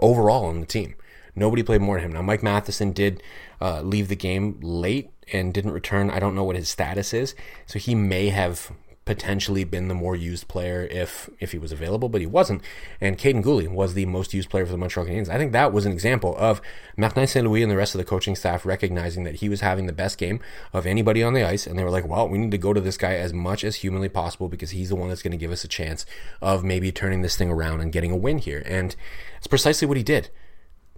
overall 0.02 0.46
on 0.46 0.60
the 0.60 0.66
team. 0.66 0.96
Nobody 1.36 1.62
played 1.62 1.82
more 1.82 1.98
than 1.98 2.06
him. 2.06 2.14
Now 2.14 2.24
Mike 2.24 2.42
Matheson 2.42 2.94
did 2.94 3.22
uh, 3.62 3.82
leave 3.82 4.08
the 4.08 4.16
game 4.16 4.58
late 4.60 5.12
and 5.32 5.54
didn't 5.54 5.72
return. 5.72 6.10
I 6.10 6.18
don't 6.18 6.34
know 6.34 6.44
what 6.44 6.56
his 6.56 6.68
status 6.68 7.14
is, 7.14 7.36
so 7.68 7.78
he 7.78 7.94
may 7.94 8.30
have 8.30 8.72
potentially 9.04 9.64
been 9.64 9.88
the 9.88 9.96
more 9.96 10.16
used 10.16 10.48
player 10.48 10.88
if 10.92 11.30
if 11.40 11.52
he 11.52 11.58
was 11.58 11.72
available, 11.72 12.08
but 12.08 12.22
he 12.22 12.28
wasn't. 12.28 12.62
And 13.00 13.18
Kaiden 13.18 13.44
Guhle 13.44 13.68
was 13.68 13.94
the 13.94 14.06
most 14.06 14.34
used 14.34 14.50
player 14.50 14.66
for 14.66 14.72
the 14.72 14.78
Montreal 14.78 15.08
Canadiens. 15.08 15.30
I 15.30 15.38
think 15.38 15.54
that 15.54 15.74
was 15.74 15.86
an 15.86 15.92
example 15.92 16.36
of 16.38 16.62
Martin 16.96 17.26
St. 17.26 17.46
Louis 17.46 17.64
and 17.64 17.72
the 17.72 17.78
rest 17.78 17.96
of 17.96 18.00
the 18.00 18.06
coaching 18.06 18.36
staff 18.36 18.66
recognizing 18.66 19.24
that 19.24 19.36
he 19.36 19.50
was 19.50 19.62
having 19.62 19.88
the 19.88 19.94
best 19.94 20.18
game 20.18 20.40
of 20.72 20.86
anybody 20.86 21.24
on 21.24 21.34
the 21.34 21.44
ice, 21.44 21.66
and 21.66 21.78
they 21.80 21.84
were 21.84 21.90
like, 21.90 22.08
"Well, 22.08 22.30
we 22.30 22.38
need 22.38 22.52
to 22.52 22.58
go 22.58 22.74
to 22.74 22.82
this 22.82 22.98
guy 22.98 23.16
as 23.16 23.34
much 23.34 23.64
as 23.64 23.78
humanly 23.78 24.10
possible 24.10 24.50
because 24.50 24.72
he's 24.72 24.90
the 24.90 24.96
one 24.96 25.10
that's 25.10 25.24
going 25.24 25.32
to 25.32 25.38
give 25.38 25.52
us 25.52 25.64
a 25.64 25.68
chance 25.68 26.06
of 26.42 26.64
maybe 26.64 26.92
turning 26.92 27.22
this 27.22 27.36
thing 27.36 27.50
around 27.50 27.82
and 27.82 27.92
getting 27.92 28.12
a 28.12 28.18
win 28.18 28.38
here." 28.38 28.64
And 28.66 28.96
it's 29.38 29.48
precisely 29.48 29.88
what 29.88 29.98
he 29.98 30.04
did. 30.04 30.30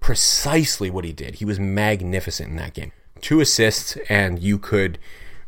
Precisely 0.01 0.89
what 0.89 1.05
he 1.05 1.13
did. 1.13 1.35
He 1.35 1.45
was 1.45 1.59
magnificent 1.59 2.49
in 2.49 2.57
that 2.57 2.73
game. 2.73 2.91
Two 3.21 3.39
assists, 3.39 3.95
and 4.09 4.39
you 4.39 4.59
could 4.59 4.99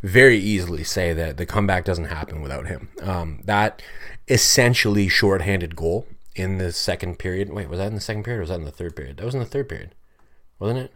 very 0.05 0.38
easily 0.38 0.83
say 0.83 1.13
that 1.13 1.38
the 1.38 1.47
comeback 1.47 1.83
doesn't 1.83 2.05
happen 2.05 2.41
without 2.41 2.67
him. 2.67 2.89
Um, 3.01 3.41
that 3.45 3.81
essentially 4.27 5.07
shorthanded 5.07 5.75
goal 5.75 6.07
in 6.35 6.59
the 6.59 6.71
second 6.71 7.17
period. 7.17 7.51
Wait, 7.51 7.67
was 7.67 7.79
that 7.79 7.88
in 7.88 7.95
the 7.95 8.01
second 8.01 8.24
period 8.24 8.38
or 8.38 8.41
was 8.41 8.50
that 8.50 8.59
in 8.59 8.65
the 8.65 8.71
third 8.71 8.95
period? 8.95 9.17
That 9.17 9.25
was 9.25 9.33
in 9.33 9.39
the 9.39 9.47
third 9.47 9.67
period, 9.67 9.95
wasn't 10.59 10.79
it? 10.79 10.93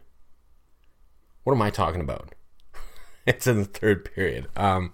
What 1.43 1.53
am 1.53 1.61
I 1.61 1.71
talking 1.71 2.01
about? 2.01 2.35
it's 3.25 3.47
in 3.47 3.57
the 3.57 3.65
third 3.65 4.05
period. 4.13 4.47
Um, 4.55 4.93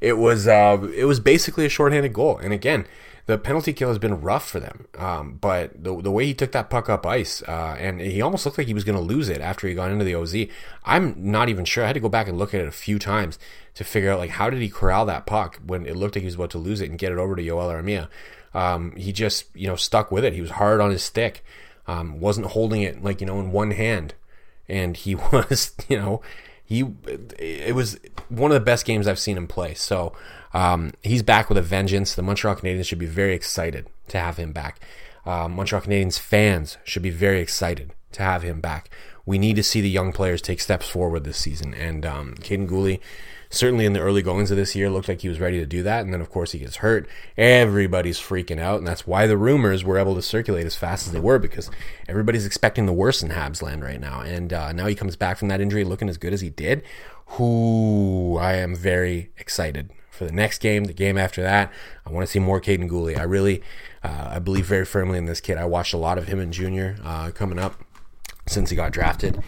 it 0.00 0.18
was 0.18 0.46
uh, 0.46 0.86
it 0.94 1.06
was 1.06 1.18
basically 1.18 1.64
a 1.64 1.70
shorthanded 1.70 2.12
goal, 2.12 2.36
and 2.36 2.52
again, 2.52 2.86
the 3.28 3.36
penalty 3.36 3.74
kill 3.74 3.90
has 3.90 3.98
been 3.98 4.22
rough 4.22 4.48
for 4.48 4.58
them. 4.58 4.86
Um, 4.96 5.36
but 5.38 5.84
the, 5.84 6.00
the 6.00 6.10
way 6.10 6.24
he 6.24 6.32
took 6.32 6.52
that 6.52 6.70
puck 6.70 6.88
up 6.88 7.04
ice, 7.04 7.42
uh, 7.42 7.76
and 7.78 8.00
he 8.00 8.22
almost 8.22 8.46
looked 8.46 8.56
like 8.56 8.66
he 8.66 8.72
was 8.72 8.84
going 8.84 8.96
to 8.96 9.04
lose 9.04 9.28
it 9.28 9.42
after 9.42 9.68
he 9.68 9.74
got 9.74 9.90
into 9.90 10.02
the 10.02 10.14
OZ. 10.14 10.34
I'm 10.82 11.14
not 11.30 11.50
even 11.50 11.66
sure. 11.66 11.84
I 11.84 11.88
had 11.88 11.92
to 11.92 12.00
go 12.00 12.08
back 12.08 12.26
and 12.26 12.38
look 12.38 12.54
at 12.54 12.62
it 12.62 12.66
a 12.66 12.72
few 12.72 12.98
times 12.98 13.38
to 13.74 13.84
figure 13.84 14.10
out 14.10 14.18
like 14.18 14.30
how 14.30 14.48
did 14.48 14.62
he 14.62 14.70
corral 14.70 15.04
that 15.06 15.26
puck 15.26 15.60
when 15.66 15.84
it 15.84 15.94
looked 15.94 16.16
like 16.16 16.22
he 16.22 16.26
was 16.26 16.36
about 16.36 16.48
to 16.50 16.58
lose 16.58 16.80
it 16.80 16.88
and 16.88 16.98
get 16.98 17.12
it 17.12 17.18
over 17.18 17.36
to 17.36 17.44
Joel 17.44 17.68
Armia. 17.70 18.08
Um, 18.54 18.96
he 18.96 19.12
just 19.12 19.54
you 19.54 19.66
know 19.66 19.76
stuck 19.76 20.10
with 20.10 20.24
it. 20.24 20.32
He 20.32 20.40
was 20.40 20.52
hard 20.52 20.80
on 20.80 20.90
his 20.90 21.02
stick, 21.02 21.44
um, 21.86 22.20
wasn't 22.20 22.46
holding 22.46 22.80
it 22.80 23.04
like 23.04 23.20
you 23.20 23.26
know 23.26 23.40
in 23.40 23.52
one 23.52 23.72
hand, 23.72 24.14
and 24.66 24.96
he 24.96 25.14
was 25.32 25.72
you 25.86 25.98
know 25.98 26.22
he 26.68 26.84
it 27.38 27.74
was 27.74 27.98
one 28.28 28.50
of 28.50 28.54
the 28.54 28.64
best 28.64 28.84
games 28.84 29.08
I've 29.08 29.18
seen 29.18 29.38
him 29.38 29.48
play. 29.48 29.72
So 29.72 30.12
um, 30.52 30.92
he's 31.02 31.22
back 31.22 31.48
with 31.48 31.56
a 31.56 31.62
vengeance. 31.62 32.14
The 32.14 32.22
Montreal 32.22 32.56
Canadiens 32.56 32.84
should 32.84 32.98
be 32.98 33.06
very 33.06 33.34
excited 33.34 33.86
to 34.08 34.18
have 34.18 34.36
him 34.36 34.52
back. 34.52 34.80
Uh, 35.24 35.48
Montreal 35.48 35.80
Canadiens 35.80 36.18
fans 36.18 36.76
should 36.84 37.02
be 37.02 37.08
very 37.08 37.40
excited 37.40 37.94
to 38.12 38.22
have 38.22 38.42
him 38.42 38.60
back. 38.60 38.90
We 39.24 39.38
need 39.38 39.56
to 39.56 39.62
see 39.62 39.80
the 39.80 39.88
young 39.88 40.12
players 40.12 40.42
take 40.42 40.60
steps 40.60 40.86
forward 40.86 41.24
this 41.24 41.38
season, 41.38 41.72
and 41.72 42.04
um, 42.04 42.34
Kaiden 42.34 42.68
Guhle 42.68 43.00
certainly 43.50 43.84
in 43.84 43.92
the 43.92 44.00
early 44.00 44.22
goings 44.22 44.50
of 44.50 44.56
this 44.56 44.76
year 44.76 44.90
looked 44.90 45.08
like 45.08 45.20
he 45.20 45.28
was 45.28 45.40
ready 45.40 45.58
to 45.58 45.66
do 45.66 45.82
that 45.82 46.04
and 46.04 46.12
then 46.12 46.20
of 46.20 46.30
course 46.30 46.52
he 46.52 46.58
gets 46.58 46.76
hurt 46.76 47.08
everybody's 47.36 48.18
freaking 48.18 48.58
out 48.58 48.78
and 48.78 48.86
that's 48.86 49.06
why 49.06 49.26
the 49.26 49.36
rumors 49.36 49.84
were 49.84 49.98
able 49.98 50.14
to 50.14 50.22
circulate 50.22 50.66
as 50.66 50.74
fast 50.74 51.06
as 51.06 51.12
they 51.12 51.20
were 51.20 51.38
because 51.38 51.70
everybody's 52.08 52.46
expecting 52.46 52.86
the 52.86 52.92
worst 52.92 53.22
in 53.22 53.30
habs 53.30 53.62
land 53.62 53.82
right 53.82 54.00
now 54.00 54.20
and 54.20 54.52
uh, 54.52 54.72
now 54.72 54.86
he 54.86 54.94
comes 54.94 55.16
back 55.16 55.38
from 55.38 55.48
that 55.48 55.60
injury 55.60 55.84
looking 55.84 56.08
as 56.08 56.18
good 56.18 56.32
as 56.32 56.40
he 56.40 56.50
did 56.50 56.82
who 57.32 58.36
i 58.40 58.54
am 58.54 58.74
very 58.74 59.30
excited 59.38 59.90
for 60.18 60.24
the 60.24 60.32
next 60.32 60.58
game, 60.58 60.84
the 60.84 60.92
game 60.92 61.16
after 61.16 61.40
that. 61.42 61.72
I 62.04 62.10
want 62.10 62.26
to 62.26 62.30
see 62.30 62.40
more 62.40 62.60
Kaiden 62.60 62.90
Guhle. 62.90 63.16
I 63.16 63.22
really, 63.22 63.62
uh, 64.02 64.30
I 64.32 64.38
believe 64.40 64.66
very 64.66 64.84
firmly 64.84 65.16
in 65.16 65.26
this 65.26 65.40
kid. 65.40 65.56
I 65.56 65.64
watched 65.64 65.94
a 65.94 65.96
lot 65.96 66.18
of 66.18 66.26
him 66.26 66.40
in 66.40 66.50
junior 66.50 66.98
uh, 67.04 67.30
coming 67.30 67.58
up 67.58 67.80
since 68.46 68.70
he 68.70 68.76
got 68.76 68.92
drafted. 68.92 69.40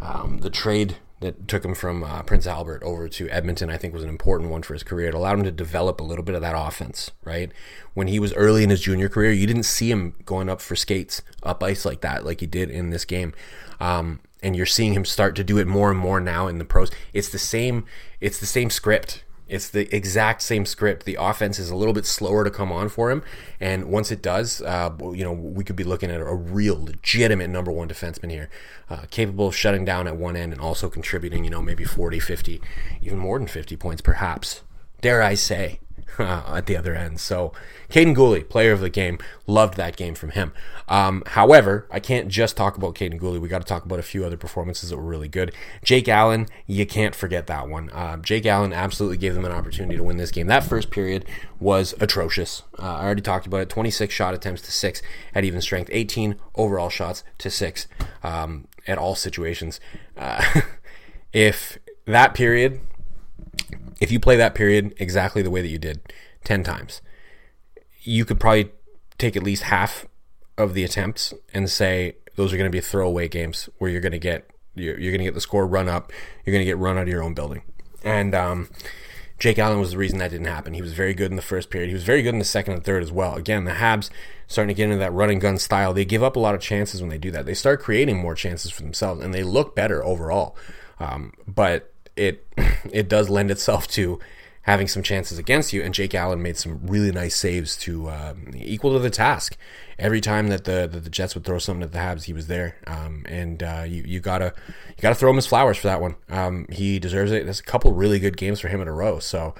Um, 0.00 0.38
the 0.38 0.50
trade 0.50 0.98
that 1.20 1.48
took 1.48 1.64
him 1.64 1.74
from 1.74 2.04
uh, 2.04 2.22
Prince 2.22 2.46
Albert 2.46 2.82
over 2.82 3.08
to 3.08 3.28
Edmonton, 3.28 3.70
I 3.70 3.76
think, 3.76 3.92
was 3.92 4.04
an 4.04 4.08
important 4.08 4.50
one 4.50 4.62
for 4.62 4.74
his 4.74 4.82
career. 4.82 5.08
It 5.08 5.14
allowed 5.14 5.38
him 5.38 5.44
to 5.44 5.50
develop 5.50 6.00
a 6.00 6.04
little 6.04 6.24
bit 6.24 6.34
of 6.34 6.42
that 6.42 6.54
offense, 6.56 7.10
right? 7.24 7.50
When 7.94 8.06
he 8.06 8.20
was 8.20 8.32
early 8.34 8.62
in 8.62 8.70
his 8.70 8.80
junior 8.80 9.08
career, 9.08 9.32
you 9.32 9.46
didn't 9.46 9.64
see 9.64 9.90
him 9.90 10.14
going 10.24 10.48
up 10.48 10.60
for 10.60 10.76
skates 10.76 11.22
up 11.42 11.62
ice 11.62 11.84
like 11.84 12.02
that, 12.02 12.24
like 12.24 12.40
he 12.40 12.46
did 12.46 12.70
in 12.70 12.90
this 12.90 13.04
game. 13.04 13.32
Um, 13.80 14.20
and 14.42 14.54
you're 14.54 14.66
seeing 14.66 14.94
him 14.94 15.04
start 15.04 15.34
to 15.36 15.44
do 15.44 15.58
it 15.58 15.66
more 15.66 15.90
and 15.90 15.98
more 15.98 16.20
now 16.20 16.46
in 16.46 16.58
the 16.58 16.64
pros. 16.64 16.90
It's 17.12 17.28
the 17.28 17.38
same. 17.38 17.84
It's 18.20 18.38
the 18.38 18.46
same 18.46 18.70
script. 18.70 19.24
It's 19.48 19.68
the 19.68 19.94
exact 19.94 20.42
same 20.42 20.66
script. 20.66 21.04
The 21.06 21.16
offense 21.18 21.58
is 21.58 21.70
a 21.70 21.76
little 21.76 21.94
bit 21.94 22.06
slower 22.06 22.44
to 22.44 22.50
come 22.50 22.70
on 22.70 22.88
for 22.88 23.10
him, 23.10 23.22
and 23.60 23.86
once 23.86 24.10
it 24.10 24.22
does, 24.22 24.60
uh, 24.62 24.90
you 25.00 25.24
know, 25.24 25.32
we 25.32 25.64
could 25.64 25.76
be 25.76 25.84
looking 25.84 26.10
at 26.10 26.20
a 26.20 26.34
real, 26.34 26.82
legitimate 26.82 27.48
number 27.48 27.72
one 27.72 27.88
defenseman 27.88 28.30
here, 28.30 28.50
uh, 28.90 29.04
capable 29.10 29.48
of 29.48 29.56
shutting 29.56 29.84
down 29.84 30.06
at 30.06 30.16
one 30.16 30.36
end 30.36 30.52
and 30.52 30.60
also 30.60 30.88
contributing, 30.88 31.44
you 31.44 31.50
know, 31.50 31.62
maybe 31.62 31.84
40, 31.84 32.20
50, 32.20 32.60
even 33.02 33.18
more 33.18 33.38
than 33.38 33.48
50 33.48 33.76
points, 33.76 34.02
perhaps. 34.02 34.62
Dare 35.00 35.22
I 35.22 35.34
say, 35.34 35.80
at 36.18 36.66
the 36.66 36.76
other 36.76 36.94
end. 36.94 37.20
So, 37.20 37.52
Kaiden 37.90 38.14
Guhle, 38.14 38.48
player 38.48 38.72
of 38.72 38.80
the 38.80 38.90
game, 38.90 39.18
loved 39.46 39.76
that 39.76 39.96
game 39.96 40.14
from 40.14 40.30
him. 40.30 40.52
Um, 40.88 41.22
however, 41.26 41.86
I 41.90 42.00
can't 42.00 42.28
just 42.28 42.56
talk 42.56 42.76
about 42.76 42.94
Kaiden 42.94 43.20
Guhle. 43.20 43.40
We 43.40 43.48
got 43.48 43.60
to 43.60 43.66
talk 43.66 43.84
about 43.84 43.98
a 43.98 44.02
few 44.02 44.24
other 44.24 44.36
performances 44.36 44.90
that 44.90 44.96
were 44.96 45.02
really 45.02 45.28
good. 45.28 45.54
Jake 45.82 46.08
Allen, 46.08 46.46
you 46.66 46.86
can't 46.86 47.14
forget 47.14 47.46
that 47.46 47.68
one. 47.68 47.90
Uh, 47.90 48.16
Jake 48.18 48.46
Allen 48.46 48.72
absolutely 48.72 49.18
gave 49.18 49.34
them 49.34 49.44
an 49.44 49.52
opportunity 49.52 49.96
to 49.96 50.02
win 50.02 50.16
this 50.16 50.30
game. 50.30 50.46
That 50.46 50.64
first 50.64 50.90
period 50.90 51.24
was 51.60 51.94
atrocious. 52.00 52.62
Uh, 52.78 52.94
I 52.94 53.04
already 53.04 53.22
talked 53.22 53.46
about 53.46 53.60
it. 53.60 53.68
26 53.68 54.12
shot 54.12 54.34
attempts 54.34 54.62
to 54.62 54.72
six 54.72 55.02
at 55.34 55.44
even 55.44 55.60
strength, 55.60 55.90
18 55.92 56.36
overall 56.54 56.90
shots 56.90 57.22
to 57.38 57.50
six 57.50 57.86
um, 58.22 58.66
at 58.86 58.98
all 58.98 59.14
situations. 59.14 59.80
Uh, 60.16 60.42
if 61.32 61.78
that 62.06 62.34
period 62.34 62.80
if 64.00 64.10
you 64.10 64.20
play 64.20 64.36
that 64.36 64.54
period 64.54 64.94
exactly 64.98 65.42
the 65.42 65.50
way 65.50 65.62
that 65.62 65.68
you 65.68 65.78
did 65.78 66.00
10 66.44 66.62
times, 66.62 67.00
you 68.02 68.24
could 68.24 68.40
probably 68.40 68.70
take 69.18 69.36
at 69.36 69.42
least 69.42 69.64
half 69.64 70.06
of 70.56 70.74
the 70.74 70.84
attempts 70.84 71.34
and 71.52 71.70
say 71.70 72.16
those 72.36 72.52
are 72.52 72.56
going 72.56 72.70
to 72.70 72.74
be 72.74 72.80
throwaway 72.80 73.28
games 73.28 73.68
where 73.78 73.90
you're 73.90 74.00
going 74.00 74.12
to 74.12 74.18
get 74.18 74.48
you're, 74.74 74.98
you're 74.98 75.12
going 75.12 75.20
to 75.20 75.24
get 75.24 75.34
the 75.34 75.40
score 75.40 75.66
run 75.66 75.88
up, 75.88 76.12
you're 76.44 76.52
going 76.52 76.64
to 76.64 76.70
get 76.70 76.78
run 76.78 76.96
out 76.96 77.02
of 77.02 77.08
your 77.08 77.22
own 77.22 77.34
building. 77.34 77.62
And 78.04 78.34
um, 78.34 78.68
Jake 79.38 79.58
Allen 79.58 79.80
was 79.80 79.92
the 79.92 79.98
reason 79.98 80.18
that 80.18 80.30
didn't 80.30 80.46
happen. 80.46 80.74
He 80.74 80.82
was 80.82 80.92
very 80.92 81.14
good 81.14 81.30
in 81.30 81.36
the 81.36 81.42
first 81.42 81.70
period. 81.70 81.88
He 81.88 81.94
was 81.94 82.04
very 82.04 82.22
good 82.22 82.34
in 82.34 82.38
the 82.38 82.44
second 82.44 82.74
and 82.74 82.84
third 82.84 83.02
as 83.02 83.12
well. 83.12 83.34
Again, 83.34 83.64
the 83.64 83.72
Habs 83.72 84.10
starting 84.46 84.74
to 84.74 84.76
get 84.76 84.84
into 84.84 84.96
that 84.98 85.12
run 85.12 85.30
and 85.30 85.40
gun 85.40 85.58
style. 85.58 85.92
They 85.92 86.04
give 86.04 86.22
up 86.22 86.36
a 86.36 86.40
lot 86.40 86.54
of 86.54 86.60
chances 86.60 87.00
when 87.00 87.10
they 87.10 87.18
do 87.18 87.30
that. 87.30 87.46
They 87.46 87.54
start 87.54 87.80
creating 87.80 88.18
more 88.18 88.34
chances 88.34 88.70
for 88.70 88.82
themselves, 88.82 89.22
and 89.22 89.32
they 89.32 89.42
look 89.42 89.76
better 89.76 90.04
overall. 90.04 90.56
Um, 90.98 91.32
but 91.46 91.92
it 92.18 92.46
it 92.92 93.08
does 93.08 93.30
lend 93.30 93.50
itself 93.50 93.88
to 93.88 94.18
having 94.68 94.86
some 94.86 95.02
chances 95.02 95.38
against 95.38 95.72
you. 95.72 95.82
And 95.82 95.94
Jake 95.94 96.14
Allen 96.14 96.42
made 96.42 96.58
some 96.58 96.86
really 96.86 97.10
nice 97.10 97.34
saves 97.34 97.74
to 97.78 98.10
um, 98.10 98.50
equal 98.54 98.92
to 98.92 98.98
the 98.98 99.08
task. 99.08 99.56
Every 99.98 100.20
time 100.20 100.48
that 100.48 100.64
the, 100.64 100.86
the, 100.86 101.00
the 101.00 101.08
Jets 101.08 101.34
would 101.34 101.44
throw 101.44 101.58
something 101.58 101.82
at 101.82 101.92
the 101.92 101.98
Habs, 101.98 102.24
he 102.24 102.34
was 102.34 102.48
there. 102.48 102.76
Um, 102.86 103.24
and 103.26 103.62
uh, 103.62 103.84
you 103.86 104.02
you 104.06 104.20
gotta 104.20 104.52
you 104.88 105.00
gotta 105.00 105.14
throw 105.14 105.30
him 105.30 105.36
his 105.36 105.46
flowers 105.46 105.78
for 105.78 105.86
that 105.86 106.02
one. 106.02 106.16
Um, 106.28 106.66
he 106.70 106.98
deserves 106.98 107.32
it. 107.32 107.44
There's 107.44 107.60
a 107.60 107.64
couple 107.64 107.94
really 107.94 108.18
good 108.18 108.36
games 108.36 108.60
for 108.60 108.68
him 108.68 108.82
in 108.82 108.88
a 108.88 108.92
row. 108.92 109.20
So 109.20 109.54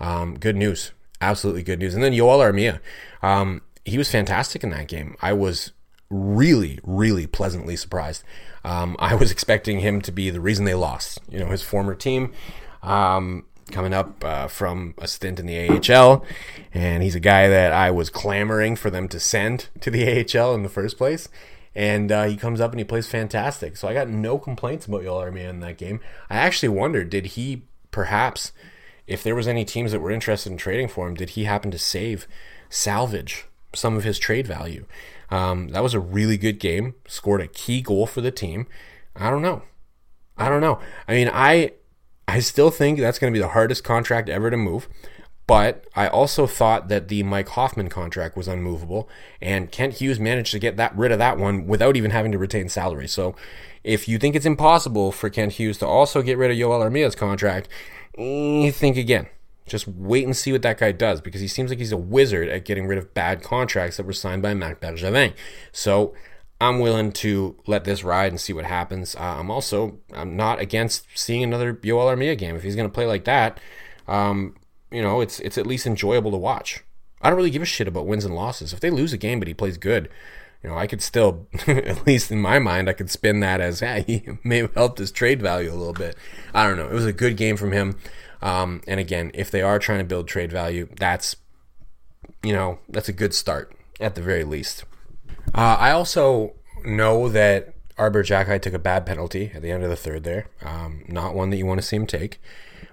um, 0.00 0.38
good 0.38 0.56
news, 0.56 0.92
absolutely 1.20 1.62
good 1.62 1.78
news. 1.78 1.94
And 1.94 2.02
then 2.02 2.14
Joel 2.14 2.38
Armia, 2.38 2.80
um, 3.22 3.60
he 3.84 3.98
was 3.98 4.10
fantastic 4.10 4.64
in 4.64 4.70
that 4.70 4.88
game. 4.88 5.14
I 5.20 5.34
was 5.34 5.72
really 6.10 6.78
really 6.82 7.26
pleasantly 7.26 7.76
surprised. 7.76 8.22
Um, 8.64 8.96
I 8.98 9.14
was 9.14 9.30
expecting 9.30 9.80
him 9.80 10.00
to 10.02 10.12
be 10.12 10.30
the 10.30 10.40
reason 10.40 10.64
they 10.64 10.74
lost. 10.74 11.18
You 11.30 11.40
know, 11.40 11.48
his 11.48 11.62
former 11.62 11.94
team. 11.94 12.32
Um, 12.82 13.46
coming 13.70 13.94
up 13.94 14.22
uh, 14.24 14.46
from 14.46 14.94
a 14.98 15.08
stint 15.08 15.40
in 15.40 15.46
the 15.46 15.68
AHL, 15.68 16.24
and 16.72 17.02
he's 17.02 17.14
a 17.14 17.20
guy 17.20 17.48
that 17.48 17.72
I 17.72 17.90
was 17.90 18.10
clamoring 18.10 18.76
for 18.76 18.90
them 18.90 19.08
to 19.08 19.18
send 19.18 19.68
to 19.80 19.90
the 19.90 20.04
AHL 20.38 20.54
in 20.54 20.62
the 20.62 20.68
first 20.68 20.98
place. 20.98 21.28
And 21.74 22.12
uh, 22.12 22.24
he 22.24 22.36
comes 22.36 22.60
up 22.60 22.70
and 22.70 22.78
he 22.78 22.84
plays 22.84 23.08
fantastic. 23.08 23.76
So 23.76 23.88
I 23.88 23.94
got 23.94 24.08
no 24.08 24.38
complaints 24.38 24.86
about 24.86 25.02
Joel 25.02 25.22
in 25.22 25.60
that 25.60 25.78
game. 25.78 26.00
I 26.30 26.36
actually 26.36 26.68
wondered, 26.68 27.10
did 27.10 27.26
he 27.26 27.64
perhaps, 27.90 28.52
if 29.06 29.22
there 29.22 29.34
was 29.34 29.48
any 29.48 29.64
teams 29.64 29.90
that 29.92 30.00
were 30.00 30.12
interested 30.12 30.52
in 30.52 30.58
trading 30.58 30.88
for 30.88 31.08
him, 31.08 31.14
did 31.14 31.30
he 31.30 31.44
happen 31.44 31.72
to 31.72 31.78
save, 31.78 32.28
salvage 32.68 33.46
some 33.74 33.96
of 33.96 34.04
his 34.04 34.20
trade 34.20 34.46
value? 34.46 34.84
Um, 35.30 35.68
that 35.68 35.82
was 35.82 35.94
a 35.94 36.00
really 36.00 36.36
good 36.36 36.58
game. 36.58 36.94
Scored 37.06 37.40
a 37.40 37.48
key 37.48 37.82
goal 37.82 38.06
for 38.06 38.20
the 38.20 38.30
team. 38.30 38.66
I 39.16 39.30
don't 39.30 39.42
know. 39.42 39.62
I 40.36 40.48
don't 40.48 40.60
know. 40.60 40.80
I 41.06 41.14
mean, 41.14 41.30
I 41.32 41.72
I 42.26 42.40
still 42.40 42.70
think 42.70 42.98
that's 42.98 43.18
going 43.18 43.32
to 43.32 43.36
be 43.36 43.42
the 43.42 43.50
hardest 43.50 43.84
contract 43.84 44.28
ever 44.28 44.50
to 44.50 44.56
move. 44.56 44.88
But 45.46 45.86
I 45.94 46.08
also 46.08 46.46
thought 46.46 46.88
that 46.88 47.08
the 47.08 47.22
Mike 47.22 47.50
Hoffman 47.50 47.90
contract 47.90 48.34
was 48.34 48.48
unmovable, 48.48 49.10
and 49.42 49.70
Kent 49.70 49.94
Hughes 49.94 50.18
managed 50.18 50.52
to 50.52 50.58
get 50.58 50.78
that 50.78 50.96
rid 50.96 51.12
of 51.12 51.18
that 51.18 51.36
one 51.36 51.66
without 51.66 51.96
even 51.96 52.12
having 52.12 52.32
to 52.32 52.38
retain 52.38 52.70
salary. 52.70 53.06
So, 53.06 53.36
if 53.82 54.08
you 54.08 54.16
think 54.16 54.34
it's 54.34 54.46
impossible 54.46 55.12
for 55.12 55.28
Kent 55.28 55.52
Hughes 55.52 55.76
to 55.78 55.86
also 55.86 56.22
get 56.22 56.38
rid 56.38 56.50
of 56.50 56.56
Joel 56.56 56.80
Armia's 56.80 57.14
contract, 57.14 57.68
eh, 58.16 58.70
think 58.70 58.96
again. 58.96 59.26
Just 59.66 59.88
wait 59.88 60.24
and 60.24 60.36
see 60.36 60.52
what 60.52 60.62
that 60.62 60.78
guy 60.78 60.92
does 60.92 61.20
because 61.20 61.40
he 61.40 61.48
seems 61.48 61.70
like 61.70 61.78
he's 61.78 61.92
a 61.92 61.96
wizard 61.96 62.48
at 62.48 62.64
getting 62.64 62.86
rid 62.86 62.98
of 62.98 63.14
bad 63.14 63.42
contracts 63.42 63.96
that 63.96 64.04
were 64.04 64.12
signed 64.12 64.42
by 64.42 64.52
Marc 64.52 64.80
Bergevin. 64.80 65.32
So 65.72 66.14
I'm 66.60 66.80
willing 66.80 67.12
to 67.12 67.56
let 67.66 67.84
this 67.84 68.04
ride 68.04 68.32
and 68.32 68.40
see 68.40 68.52
what 68.52 68.64
happens. 68.64 69.14
Uh, 69.16 69.36
I'm 69.38 69.50
also 69.50 69.98
I'm 70.12 70.36
not 70.36 70.60
against 70.60 71.06
seeing 71.14 71.42
another 71.42 71.72
Joel 71.72 72.06
Armia 72.06 72.36
game 72.36 72.56
if 72.56 72.62
he's 72.62 72.76
going 72.76 72.88
to 72.88 72.94
play 72.94 73.06
like 73.06 73.24
that. 73.24 73.58
Um, 74.06 74.56
you 74.90 75.02
know, 75.02 75.20
it's 75.20 75.40
it's 75.40 75.58
at 75.58 75.66
least 75.66 75.86
enjoyable 75.86 76.30
to 76.30 76.36
watch. 76.36 76.84
I 77.20 77.30
don't 77.30 77.36
really 77.38 77.50
give 77.50 77.62
a 77.62 77.66
shit 77.66 77.88
about 77.88 78.06
wins 78.06 78.24
and 78.24 78.34
losses. 78.34 78.72
If 78.72 78.80
they 78.80 78.90
lose 78.90 79.12
a 79.12 79.18
game 79.18 79.38
but 79.38 79.48
he 79.48 79.54
plays 79.54 79.78
good, 79.78 80.10
you 80.62 80.70
know, 80.70 80.76
I 80.76 80.86
could 80.86 81.02
still, 81.02 81.46
at 81.66 82.06
least 82.06 82.30
in 82.30 82.40
my 82.40 82.58
mind, 82.58 82.88
I 82.88 82.94
could 82.94 83.10
spin 83.10 83.40
that 83.40 83.60
as, 83.60 83.80
hey, 83.80 84.02
he 84.06 84.24
may 84.42 84.58
have 84.58 84.74
helped 84.74 84.98
his 84.98 85.12
trade 85.12 85.42
value 85.42 85.70
a 85.70 85.76
little 85.76 85.92
bit. 85.92 86.16
I 86.54 86.66
don't 86.66 86.78
know. 86.78 86.86
It 86.86 86.92
was 86.92 87.06
a 87.06 87.12
good 87.12 87.36
game 87.36 87.56
from 87.56 87.72
him. 87.72 87.98
Um, 88.44 88.82
and 88.86 89.00
again, 89.00 89.30
if 89.34 89.50
they 89.50 89.62
are 89.62 89.78
trying 89.78 89.98
to 89.98 90.04
build 90.04 90.28
trade 90.28 90.52
value, 90.52 90.86
that's, 90.96 91.34
you 92.42 92.52
know, 92.52 92.78
that's 92.88 93.08
a 93.08 93.12
good 93.12 93.34
start 93.34 93.74
at 93.98 94.14
the 94.14 94.22
very 94.22 94.44
least. 94.44 94.84
Uh, 95.54 95.76
I 95.80 95.90
also 95.90 96.52
know 96.84 97.28
that 97.30 97.74
Arber 97.96 98.22
Xhekaj 98.22 98.60
took 98.60 98.74
a 98.74 98.78
bad 98.78 99.06
penalty 99.06 99.50
at 99.54 99.62
the 99.62 99.70
end 99.70 99.82
of 99.82 99.88
the 99.88 99.96
third 99.96 100.24
there. 100.24 100.46
Um, 100.62 101.04
not 101.08 101.34
one 101.34 101.50
that 101.50 101.56
you 101.56 101.64
want 101.64 101.80
to 101.80 101.86
see 101.86 101.96
him 101.96 102.06
take. 102.06 102.38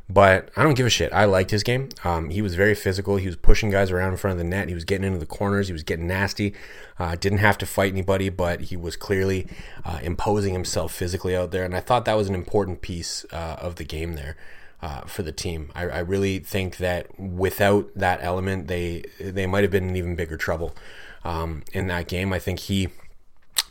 But 0.10 0.50
I 0.58 0.64
don't 0.64 0.74
give 0.74 0.86
a 0.86 0.90
shit. 0.90 1.14
I 1.14 1.24
liked 1.26 1.52
his 1.52 1.64
game. 1.64 1.90
Um, 2.04 2.30
he 2.30 2.42
was 2.42 2.56
very 2.56 2.76
physical. 2.76 3.16
He 3.16 3.28
was 3.28 3.38
pushing 3.38 3.70
guys 3.70 3.92
around 3.92 4.12
in 4.12 4.18
front 4.18 4.34
of 4.34 4.38
the 4.40 4.44
net. 4.44 4.68
He 4.68 4.74
was 4.74 4.84
getting 4.84 5.06
into 5.06 5.20
the 5.20 5.26
corners. 5.26 5.68
He 5.68 5.74
was 5.74 5.84
getting 5.84 6.08
nasty. 6.08 6.54
Uh, 7.00 7.16
didn't 7.16 7.38
have 7.40 7.58
to 7.60 7.66
fight 7.66 7.94
anybody, 7.94 8.28
but 8.28 8.62
he 8.62 8.76
was 8.76 8.98
clearly 8.98 9.48
uh, 9.86 10.00
imposing 10.04 10.54
himself 10.54 10.94
physically 10.94 11.36
out 11.36 11.52
there. 11.52 11.64
And 11.64 11.76
I 11.76 11.80
thought 11.80 12.06
that 12.06 12.18
was 12.18 12.28
an 12.28 12.36
important 12.36 12.82
piece 12.82 13.26
uh, 13.32 13.56
of 13.60 13.76
the 13.78 13.86
game 13.86 14.16
there. 14.16 14.36
Uh, 14.82 15.02
for 15.02 15.22
the 15.22 15.32
team, 15.32 15.72
I, 15.76 15.84
I, 15.84 16.00
really 16.00 16.40
think 16.40 16.78
that 16.78 17.20
without 17.20 17.92
that 17.96 18.18
element, 18.24 18.68
they 18.68 19.04
they 19.20 19.46
might 19.46 19.62
have 19.62 19.70
been 19.70 19.90
in 19.90 19.96
even 19.96 20.16
bigger 20.16 20.38
trouble 20.38 20.76
um, 21.24 21.62
in 21.72 21.86
that 21.88 22.08
game. 22.08 22.34
I 22.34 22.40
think 22.40 22.62
he 22.62 22.88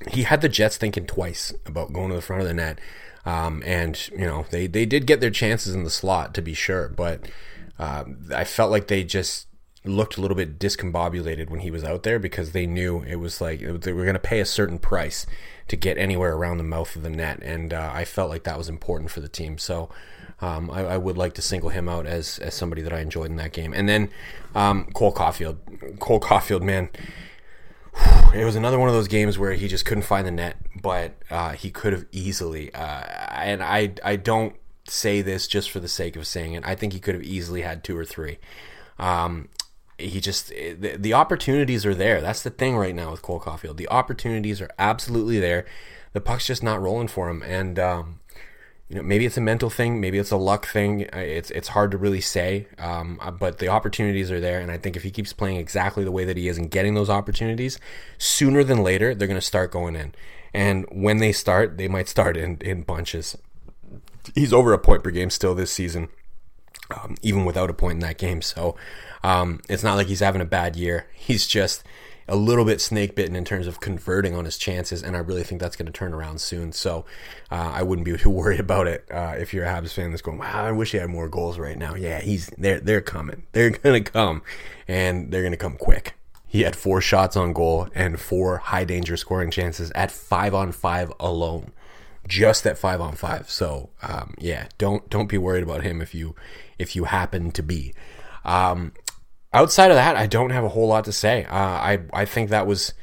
he 0.09 0.23
had 0.23 0.41
the 0.41 0.49
Jets 0.49 0.77
thinking 0.77 1.07
twice 1.07 1.53
about 1.67 1.93
going 1.93 2.11
to 2.11 2.15
the 2.15 2.23
front 2.23 2.43
of 2.43 2.49
the 2.49 2.55
net. 2.55 2.79
Um, 3.27 3.63
and 3.67 4.09
you 4.11 4.25
know 4.25 4.47
they 4.51 4.69
they 4.69 4.87
did 4.87 5.07
get 5.07 5.21
their 5.21 5.31
chances 5.31 5.75
in 5.75 5.85
the 5.85 5.91
slot 5.91 6.33
to 6.35 6.43
be 6.43 6.55
sure, 6.55 6.89
but 6.89 7.29
uh, 7.79 8.05
I 8.33 8.45
felt 8.45 8.71
like 8.71 8.87
they 8.87 9.05
just 9.05 9.47
looked 9.85 10.17
a 10.17 10.21
little 10.21 10.37
bit 10.37 10.59
discombobulated 10.59 11.49
when 11.49 11.61
he 11.61 11.71
was 11.71 11.85
out 11.85 12.03
there 12.03 12.19
because 12.19 12.53
they 12.53 12.67
knew 12.67 13.03
it 13.03 13.17
was 13.17 13.41
like 13.41 13.61
they 13.61 13.93
were 13.93 14.05
going 14.05 14.15
to 14.15 14.21
pay 14.21 14.41
a 14.41 14.45
certain 14.45 14.79
price 14.79 15.27
to 15.69 15.77
get 15.77 15.97
anywhere 15.97 16.35
around 16.35 16.59
the 16.59 16.65
mouth 16.65 16.95
of 16.97 17.03
the 17.03 17.11
net, 17.11 17.41
and 17.43 17.73
uh, 17.73 17.91
I 17.93 18.05
felt 18.05 18.29
like 18.29 18.45
that 18.45 18.59
was 18.59 18.69
important 18.69 19.11
for 19.11 19.21
the 19.21 19.29
team. 19.29 19.59
So. 19.59 19.89
Um, 20.43 20.71
I, 20.71 20.81
I, 20.81 20.97
would 20.97 21.19
like 21.19 21.35
to 21.35 21.43
single 21.43 21.69
him 21.69 21.87
out 21.87 22.07
as, 22.07 22.39
as 22.39 22.55
somebody 22.55 22.81
that 22.81 22.95
I 22.95 23.01
enjoyed 23.01 23.29
in 23.29 23.37
that 23.37 23.53
game. 23.53 23.75
And 23.75 23.87
then 23.87 24.09
um, 24.55 24.87
Cole 24.95 25.13
Caufield. 25.13 25.99
Cole 25.99 26.19
Caufield, 26.19 26.63
man, 26.63 26.89
it 28.35 28.45
was 28.45 28.57
another 28.57 28.79
one 28.79 28.89
of 28.89 28.95
those 28.95 29.09
games 29.09 29.39
where 29.39 29.53
he 29.53 29.69
just 29.69 29.85
couldn't 29.85 30.05
find 30.05 30.27
the 30.27 30.31
net, 30.31 30.57
but 30.81 31.15
uh, 31.31 31.53
he 31.53 31.71
could 31.71 31.93
have 31.93 32.07
easily. 32.13 32.73
Uh, 32.75 33.05
and 33.33 33.63
I 33.63 33.93
I 34.05 34.17
don't 34.17 34.55
say 34.87 35.23
this 35.23 35.47
just 35.47 35.71
for 35.71 35.81
the 35.81 35.89
sake 35.89 36.17
of 36.17 36.27
saying 36.27 36.55
it. 36.55 36.63
I 36.65 36.75
think 36.75 36.93
he 36.93 37.01
could 37.01 37.15
have 37.15 37.25
easily 37.25 37.63
had 37.63 37.83
two 37.83 37.97
or 37.97 38.05
three. 38.05 38.39
Um, 38.99 39.49
he 40.01 40.21
just 40.21 40.49
the, 40.49 40.97
the, 40.99 41.15
opportunities 41.15 41.87
are 41.87 41.95
there. 41.95 42.21
That's 42.21 42.43
the 42.43 42.51
thing 42.51 42.77
right 42.77 42.95
now 42.95 43.11
with 43.11 43.23
Cole 43.23 43.41
Caufield. 43.41 43.77
The 43.77 43.89
opportunities 43.89 44.61
are 44.61 44.71
absolutely 44.79 45.39
there. 45.39 45.67
The 46.13 46.21
puck's 46.21 46.47
just 46.47 46.63
not 46.63 46.81
rolling 46.81 47.09
for 47.09 47.29
him, 47.29 47.43
and 47.43 47.79
um, 47.79 48.21
you 48.91 48.97
know, 48.97 49.03
maybe 49.03 49.25
it's 49.25 49.37
a 49.37 49.41
mental 49.41 49.71
thing, 49.71 50.01
maybe 50.01 50.19
it's 50.19 50.33
a 50.33 50.37
luck 50.37 50.67
thing. 50.67 51.03
It's 51.13 51.53
it's 51.53 51.69
hard 51.69 51.93
to 51.93 51.97
really 51.97 52.21
say, 52.21 52.67
um, 52.77 53.21
uh, 53.23 53.31
but 53.31 53.59
the 53.59 53.69
opportunities 53.69 54.33
are 54.33 54.41
there, 54.41 54.59
and 54.59 54.71
I 54.73 54.79
think 54.79 54.97
if 54.97 55.05
he 55.05 55.13
keeps 55.13 55.33
playing 55.33 55.59
exactly 55.59 56.03
the 56.03 56.11
way 56.11 56.25
that 56.25 56.37
he 56.37 56.49
is 56.49 56.59
and 56.59 56.69
getting 56.69 56.95
those 56.95 57.09
opportunities, 57.09 57.79
sooner 58.19 58.65
than 58.65 58.83
later 58.83 59.15
they're 59.15 59.29
going 59.29 59.41
to 59.41 59.47
start 59.47 59.71
going 59.71 59.95
in. 59.95 60.13
And 60.53 60.87
when 60.91 61.19
they 61.19 61.31
start, 61.31 61.79
they 61.79 61.87
might 61.87 62.09
start 62.09 62.37
in 62.37 62.57
in 62.63 62.83
bunches. 62.83 63.39
He's 64.35 64.53
over 64.53 64.73
a 64.73 64.79
point 64.79 65.05
per 65.05 65.13
game 65.13 65.31
still 65.31 65.55
this 65.55 65.71
season, 65.71 66.09
um, 66.91 67.15
even 67.23 67.45
without 67.45 67.71
a 67.71 67.75
point 67.75 67.95
in 67.95 68.01
that 68.01 68.19
game. 68.19 68.43
So 68.43 68.75
um, 69.23 69.61
it's 69.69 69.83
not 69.83 69.97
like 69.97 70.07
he's 70.07 70.21
having 70.21 70.41
a 70.41 70.47
bad 70.47 70.77
year. 70.77 71.07
He's 71.13 71.47
just 71.47 71.85
a 72.31 72.37
little 72.37 72.65
bit 72.65 72.81
snake 72.81 73.17
bitten 73.17 73.35
in 73.35 73.45
terms 73.45 73.67
of 73.67 73.81
converting 73.81 74.35
on 74.37 74.45
his 74.45 74.57
chances, 74.57 75.03
and 75.03 75.17
I 75.17 75.19
really 75.19 75.43
think 75.43 75.61
that's 75.61 75.75
going 75.75 75.87
to 75.87 75.93
turn 75.93 76.15
around 76.15 76.41
soon. 76.41 76.71
So 76.73 77.05
uh, 77.51 77.73
I 77.75 77.83
wouldn't 77.83 78.05
be 78.05 78.17
too 78.17 78.31
worried 78.31 78.61
about 78.61 78.87
it 78.87 79.05
uh, 79.11 79.35
if 79.37 79.53
you're 79.53 79.65
a 79.65 79.69
Habs 79.69 79.93
fan 79.93 80.11
that's 80.11 80.23
going, 80.23 80.39
"Wow, 80.39 80.65
I 80.65 80.73
wish 80.73 80.93
he 80.93 80.99
had 80.99 81.11
more 81.11 81.29
goals 81.29 81.59
right 81.59 81.77
now." 81.77 81.95
Yeah, 81.95 82.21
he's 82.21 82.47
they're 82.57 82.81
they're 82.81 83.01
coming. 83.01 83.43
They're 83.53 83.71
going 83.71 84.03
to 84.03 84.11
come, 84.11 84.43
and 84.87 85.31
they're 85.31 85.43
going 85.43 85.53
to 85.53 85.59
come 85.59 85.77
quick. 85.77 86.15
He 86.47 86.63
had 86.63 86.75
four 86.75 87.01
shots 87.01 87.37
on 87.37 87.53
goal 87.53 87.89
and 87.95 88.19
four 88.19 88.59
high 88.59 88.85
danger 88.85 89.17
scoring 89.17 89.51
chances 89.51 89.93
at 89.93 90.11
five 90.11 90.55
on 90.55 90.73
five 90.73 91.13
alone, 91.21 91.73
just 92.27 92.67
at 92.67 92.79
five 92.79 93.01
on 93.01 93.17
five. 93.17 93.51
So 93.51 93.91
um, 94.03 94.35
yeah, 94.39 94.69
don't 94.79 95.09
don't 95.11 95.29
be 95.29 95.39
worried 95.39 95.65
about 95.65 95.83
him 95.83 96.01
if 96.01 96.15
you 96.15 96.37
if 96.79 96.95
you 96.95 97.05
happen 97.05 97.51
to 97.53 97.63
be. 97.63 97.93
Um, 98.45 98.93
outside 99.53 99.91
of 99.91 99.97
that, 99.97 100.17
I 100.17 100.27
don't 100.27 100.51
have 100.51 100.65
a 100.65 100.69
whole 100.69 100.89
lot 100.89 101.05
to 101.05 101.13
say. 101.13 101.45
Uh, 101.45 101.57
I 101.57 101.99
I 102.13 102.25
think 102.25 102.51
that 102.51 102.67
was, 102.67 102.95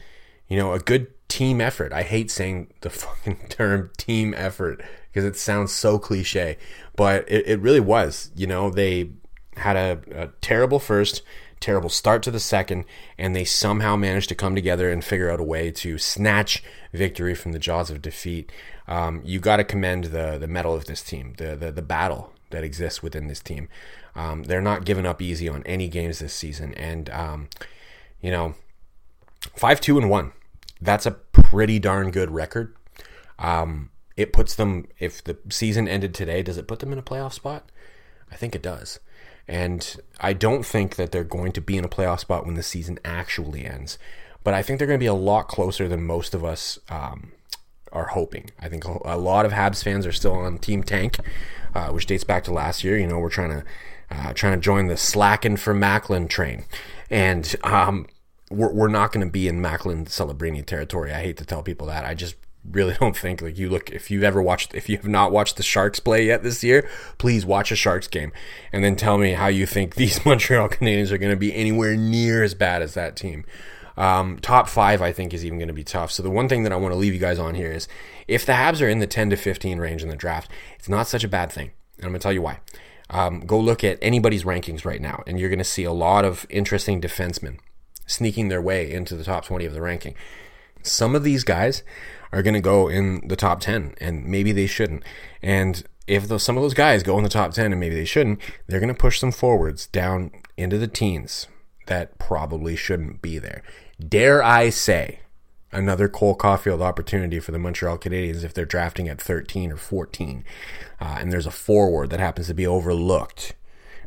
you 0.47 0.57
know, 0.57 0.73
a 0.73 0.79
good 0.79 1.07
team 1.27 1.61
effort. 1.61 1.93
I 1.93 2.03
hate 2.03 2.31
saying 2.31 2.73
the 2.81 2.89
fucking 2.89 3.47
term 3.49 3.91
team 3.97 4.33
effort 4.35 4.83
because 5.11 5.25
it 5.25 5.35
sounds 5.35 5.71
so 5.71 5.97
cliche, 5.99 6.57
but 6.95 7.29
it, 7.29 7.47
it 7.47 7.59
really 7.59 7.79
was. 7.79 8.31
You 8.35 8.47
know, 8.47 8.69
they 8.69 9.11
had 9.55 9.75
a, 9.75 9.99
a 10.13 10.27
terrible 10.41 10.79
first, 10.79 11.23
terrible 11.59 11.89
start 11.89 12.23
to 12.23 12.31
the 12.31 12.39
second, 12.39 12.85
and 13.17 13.35
they 13.35 13.43
somehow 13.43 13.95
managed 13.95 14.29
to 14.29 14.35
come 14.35 14.55
together 14.55 14.91
and 14.91 15.03
figure 15.03 15.31
out 15.31 15.39
a 15.39 15.43
way 15.43 15.71
to 15.71 15.97
snatch 15.97 16.63
victory 16.93 17.35
from 17.35 17.51
the 17.51 17.59
jaws 17.59 17.89
of 17.89 18.01
defeat. 18.01 18.51
Um, 18.87 19.21
you 19.25 19.39
got 19.39 19.57
to 19.57 19.63
commend 19.63 20.05
the 20.05 20.37
the 20.37 20.47
mettle 20.47 20.73
of 20.73 20.85
this 20.85 21.01
team, 21.01 21.33
the, 21.37 21.55
the 21.55 21.71
the 21.71 21.81
battle 21.81 22.31
that 22.49 22.63
exists 22.63 23.03
within 23.03 23.27
this 23.27 23.41
team. 23.41 23.67
Um, 24.17 24.43
they're 24.43 24.61
not 24.61 24.83
giving 24.83 25.05
up 25.05 25.21
easy 25.21 25.47
on 25.47 25.63
any 25.63 25.87
games 25.87 26.19
this 26.19 26.33
season, 26.33 26.73
and 26.73 27.09
um, 27.11 27.49
you 28.19 28.31
know, 28.31 28.55
five 29.55 29.79
two 29.79 29.97
and 29.97 30.09
one. 30.09 30.33
That's 30.81 31.05
a 31.05 31.11
pretty 31.11 31.79
darn 31.79 32.11
good 32.11 32.31
record. 32.31 32.75
Um, 33.39 33.91
it 34.15 34.33
puts 34.33 34.55
them 34.55 34.87
if 34.99 35.23
the 35.23 35.37
season 35.49 35.87
ended 35.87 36.13
today, 36.13 36.41
does 36.41 36.57
it 36.57 36.67
put 36.67 36.79
them 36.79 36.91
in 36.91 36.99
a 36.99 37.03
playoff 37.03 37.33
spot? 37.33 37.71
I 38.31 38.35
think 38.35 38.55
it 38.55 38.61
does. 38.61 38.99
And 39.47 39.95
I 40.19 40.33
don't 40.33 40.65
think 40.65 40.95
that 40.97 41.11
they're 41.11 41.23
going 41.23 41.53
to 41.53 41.61
be 41.61 41.77
in 41.77 41.85
a 41.85 41.89
playoff 41.89 42.19
spot 42.19 42.45
when 42.45 42.55
the 42.55 42.63
season 42.63 42.99
actually 43.05 43.65
ends. 43.65 43.97
But 44.43 44.53
I 44.53 44.61
think 44.61 44.79
they're 44.79 44.87
going 44.87 44.99
to 44.99 45.03
be 45.03 45.07
a 45.07 45.13
lot 45.13 45.47
closer 45.47 45.87
than 45.87 46.03
most 46.03 46.33
of 46.33 46.43
us 46.43 46.79
um, 46.89 47.31
are 47.91 48.07
hoping. 48.07 48.49
I 48.59 48.67
think 48.67 48.83
a 48.85 49.17
lot 49.17 49.45
of 49.45 49.51
Habs 49.51 49.83
fans 49.83 50.05
are 50.05 50.11
still 50.11 50.33
on 50.33 50.57
Team 50.57 50.83
Tank, 50.83 51.19
uh, 51.73 51.89
which 51.89 52.07
dates 52.07 52.23
back 52.23 52.43
to 52.45 52.53
last 52.53 52.83
year. 52.83 52.97
You 52.97 53.07
know, 53.07 53.19
we're 53.19 53.29
trying 53.29 53.51
to 53.51 53.63
uh, 54.09 54.33
trying 54.33 54.53
to 54.53 54.63
join 54.63 54.87
the 54.87 54.97
slacking 54.97 55.57
for 55.57 55.73
Macklin 55.73 56.27
train. 56.27 56.65
And 57.09 57.55
um, 57.63 58.07
we're, 58.49 58.71
we're 58.71 58.87
not 58.87 59.11
going 59.11 59.25
to 59.25 59.31
be 59.31 59.47
in 59.47 59.61
Macklin 59.61 60.05
Celebrini 60.05 60.65
territory. 60.65 61.13
I 61.13 61.21
hate 61.21 61.37
to 61.37 61.45
tell 61.45 61.63
people 61.63 61.87
that. 61.87 62.05
I 62.05 62.13
just 62.13 62.35
really 62.69 62.93
don't 62.99 63.15
think 63.15 63.41
like 63.41 63.57
you 63.57 63.69
look 63.69 63.89
if 63.91 64.11
you've 64.11 64.23
ever 64.23 64.41
watched 64.41 64.75
if 64.75 64.89
you 64.89 64.97
have 64.97 65.07
not 65.07 65.31
watched 65.31 65.55
the 65.55 65.63
Sharks 65.63 65.99
play 65.99 66.25
yet 66.25 66.43
this 66.43 66.63
year, 66.63 66.89
please 67.17 67.45
watch 67.45 67.71
a 67.71 67.75
Sharks 67.75 68.07
game 68.07 68.31
and 68.71 68.83
then 68.83 68.95
tell 68.95 69.17
me 69.17 69.33
how 69.33 69.47
you 69.47 69.65
think 69.65 69.95
these 69.95 70.25
Montreal 70.25 70.69
Canadiens 70.69 71.11
are 71.11 71.17
going 71.17 71.31
to 71.31 71.37
be 71.37 71.53
anywhere 71.53 71.95
near 71.95 72.43
as 72.43 72.53
bad 72.53 72.81
as 72.81 72.93
that 72.93 73.15
team. 73.15 73.45
Um, 73.97 74.37
top 74.39 74.69
five, 74.69 75.01
I 75.01 75.11
think, 75.11 75.33
is 75.33 75.43
even 75.43 75.57
going 75.57 75.69
to 75.69 75.73
be 75.73 75.83
tough. 75.83 76.11
So 76.11 76.21
the 76.21 76.29
one 76.29 76.47
thing 76.47 76.61
that 76.63 76.71
I 76.71 76.75
want 76.75 76.93
to 76.93 76.97
leave 76.97 77.13
you 77.13 77.19
guys 77.19 77.39
on 77.39 77.55
here 77.55 77.71
is 77.71 77.87
if 78.27 78.45
the 78.45 78.53
Habs 78.53 78.79
are 78.79 78.87
in 78.87 78.99
the 78.99 79.07
10 79.07 79.31
to 79.31 79.35
15 79.35 79.79
range 79.79 80.03
in 80.03 80.09
the 80.09 80.15
draft, 80.15 80.51
it's 80.77 80.87
not 80.87 81.07
such 81.07 81.23
a 81.23 81.27
bad 81.27 81.51
thing. 81.51 81.71
And 81.97 82.05
I'm 82.05 82.11
going 82.11 82.19
to 82.19 82.23
tell 82.23 82.31
you 82.31 82.43
why. 82.43 82.59
Um, 83.09 83.39
go 83.41 83.59
look 83.59 83.83
at 83.83 83.99
anybody's 84.01 84.43
rankings 84.43 84.85
right 84.85 85.01
now, 85.01 85.23
and 85.25 85.39
you're 85.39 85.49
going 85.49 85.59
to 85.59 85.65
see 85.65 85.83
a 85.83 85.91
lot 85.91 86.25
of 86.25 86.45
interesting 86.49 86.99
defensemen 87.01 87.59
sneaking 88.05 88.47
their 88.47 88.61
way 88.61 88.91
into 88.91 89.15
the 89.15 89.23
top 89.23 89.45
20 89.45 89.65
of 89.65 89.73
the 89.73 89.81
ranking. 89.81 90.15
Some 90.81 91.15
of 91.15 91.23
these 91.23 91.43
guys 91.43 91.83
are 92.31 92.41
going 92.41 92.53
to 92.53 92.61
go 92.61 92.87
in 92.87 93.27
the 93.27 93.35
top 93.35 93.59
10, 93.61 93.95
and 93.99 94.25
maybe 94.25 94.51
they 94.51 94.67
shouldn't. 94.67 95.03
And 95.41 95.83
if 96.07 96.27
those, 96.27 96.43
some 96.43 96.57
of 96.57 96.63
those 96.63 96.73
guys 96.73 97.03
go 97.03 97.17
in 97.17 97.23
the 97.23 97.29
top 97.29 97.51
10 97.51 97.71
and 97.71 97.79
maybe 97.79 97.95
they 97.95 98.05
shouldn't, 98.05 98.39
they're 98.65 98.79
going 98.79 98.93
to 98.93 98.99
push 98.99 99.19
some 99.19 99.31
forwards 99.31 99.87
down 99.87 100.31
into 100.55 100.77
the 100.77 100.87
teens 100.87 101.47
that 101.87 102.17
probably 102.17 102.75
shouldn't 102.75 103.21
be 103.21 103.37
there. 103.37 103.61
Dare 104.05 104.43
I 104.43 104.69
say, 104.69 105.19
another 105.71 106.07
Cole 106.07 106.37
Caufield 106.37 106.81
opportunity 106.81 107.39
for 107.39 107.51
the 107.51 107.59
Montreal 107.59 107.97
Canadiens 107.97 108.43
if 108.43 108.53
they're 108.53 108.65
drafting 108.65 109.07
at 109.09 109.21
13 109.21 109.71
or 109.71 109.77
14, 109.77 110.43
uh, 110.99 111.17
and 111.19 111.31
there's 111.31 111.45
a 111.45 111.51
forward 111.51 112.09
that 112.09 112.19
happens 112.19 112.47
to 112.47 112.53
be 112.53 112.67
overlooked. 112.67 113.53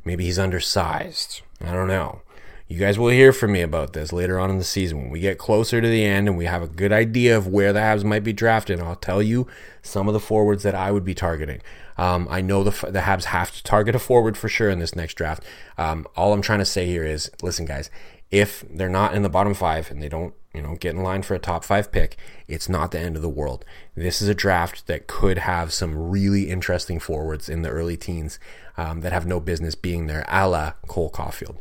Maybe 0.05 0.25
he's 0.25 0.39
undersized. 0.39 1.43
I 1.61 1.73
don't 1.73 1.89
know. 1.89 2.23
You 2.71 2.79
guys 2.79 3.01
will 3.01 3.09
hear 3.09 3.33
from 3.33 3.51
me 3.53 3.63
about 3.63 3.95
this 3.95 4.13
later 4.13 4.39
on 4.39 4.49
in 4.49 4.59
the 4.59 4.65
season. 4.65 4.99
When 4.99 5.11
we 5.11 5.19
get 5.19 5.39
closer 5.39 5.81
to 5.81 5.89
the 5.89 6.05
end 6.05 6.29
and 6.29 6.39
we 6.39 6.45
have 6.45 6.63
a 6.63 6.69
good 6.69 6.93
idea 6.93 7.37
of 7.37 7.49
where 7.49 7.73
the 7.73 7.81
Habs 7.81 8.05
might 8.05 8.23
be 8.23 8.33
drafted, 8.33 8.81
I'll 8.81 8.95
tell 8.95 9.21
you 9.21 9.49
some 9.83 10.07
of 10.07 10.15
the 10.15 10.21
forwards 10.21 10.63
that 10.63 10.77
I 10.77 10.93
would 10.93 11.05
be 11.05 11.13
targeting. 11.13 11.61
Um, 11.99 12.29
I 12.31 12.41
know 12.41 12.63
the, 12.63 12.71
the 12.89 13.01
Habs 13.01 13.25
have 13.25 13.53
to 13.57 13.63
target 13.65 13.97
a 13.97 13.99
forward 13.99 14.39
for 14.39 14.49
sure 14.49 14.71
in 14.71 14.79
this 14.79 14.95
next 14.95 15.15
draft. 15.15 15.43
Um, 15.77 16.07
all 16.17 16.33
I'm 16.33 16.43
trying 16.43 16.61
to 16.61 16.65
say 16.65 16.87
here 16.87 17.05
is 17.05 17.29
listen, 17.43 17.67
guys, 17.67 17.91
if 18.31 18.65
they're 18.71 18.89
not 18.89 19.15
in 19.15 19.23
the 19.23 19.29
bottom 19.29 19.53
five 19.53 19.91
and 19.91 20.01
they 20.01 20.09
don't 20.09 20.33
you 20.55 20.63
know, 20.63 20.77
get 20.77 20.95
in 20.95 21.03
line 21.03 21.23
for 21.23 21.35
a 21.35 21.39
top 21.39 21.65
five 21.65 21.93
pick, 21.93 22.17
it's 22.49 22.69
not 22.69 22.91
the 22.91 22.99
end 22.99 23.17
of 23.17 23.23
the 23.23 23.29
world. 23.29 23.65
This 23.95 24.21
is 24.21 24.29
a 24.29 24.35
draft 24.35 24.87
that 24.87 25.07
could 25.07 25.39
have 25.39 25.73
some 25.73 26.11
really 26.11 26.51
interesting 26.51 26.99
forwards 26.99 27.49
in 27.49 27.63
the 27.63 27.69
early 27.69 27.97
teens 27.97 28.39
um, 28.77 29.01
that 29.01 29.13
have 29.13 29.27
no 29.27 29.41
business 29.41 29.75
being 29.75 30.07
there, 30.07 30.25
a 30.29 30.49
la 30.49 30.73
Cole 30.87 31.11
Caufield. 31.11 31.59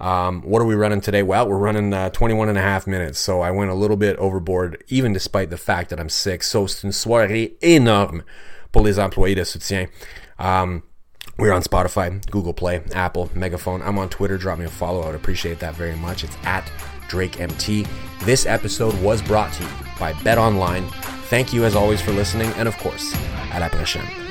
Um, 0.00 0.42
what 0.42 0.60
are 0.60 0.66
we 0.66 0.74
running 0.74 1.00
today? 1.00 1.22
Well, 1.22 1.48
we're 1.48 1.56
running 1.56 1.92
uh, 1.92 2.10
21 2.10 2.48
and 2.48 2.58
a 2.58 2.62
half 2.62 2.86
minutes, 2.86 3.18
so 3.18 3.40
I 3.40 3.50
went 3.52 3.70
a 3.70 3.74
little 3.74 3.96
bit 3.96 4.16
overboard, 4.16 4.82
even 4.88 5.12
despite 5.12 5.50
the 5.50 5.56
fact 5.56 5.90
that 5.90 6.00
I'm 6.00 6.08
sick. 6.08 6.42
So 6.42 6.66
c'est 6.66 6.84
une 6.84 6.92
soirée 6.92 7.56
énorme 7.62 8.22
pour 8.72 8.82
les 8.82 8.98
employés 8.98 9.36
de 9.36 9.44
soutien. 9.44 9.88
Um, 10.38 10.82
we're 11.38 11.52
on 11.52 11.62
Spotify, 11.62 12.24
Google 12.30 12.52
Play, 12.52 12.82
Apple, 12.92 13.30
Megaphone. 13.34 13.82
I'm 13.82 13.98
on 13.98 14.08
Twitter. 14.08 14.36
Drop 14.36 14.58
me 14.58 14.64
a 14.64 14.68
follow. 14.68 15.02
I 15.02 15.06
would 15.06 15.14
appreciate 15.14 15.60
that 15.60 15.74
very 15.74 15.96
much. 15.96 16.24
It's 16.24 16.36
at 16.44 16.70
DrakeMT. 17.14 17.86
This 18.24 18.44
episode 18.44 19.00
was 19.00 19.22
brought 19.22 19.52
to 19.54 19.62
you 19.62 19.70
by 20.00 20.12
Bet 20.24 20.36
Online. 20.36 20.84
Thank 21.30 21.52
you 21.52 21.64
as 21.64 21.76
always 21.76 22.00
for 22.00 22.10
listening, 22.10 22.50
and 22.56 22.66
of 22.66 22.76
course, 22.78 23.14
à 23.52 23.60
la 23.60 23.68
prochaine. 23.68 24.23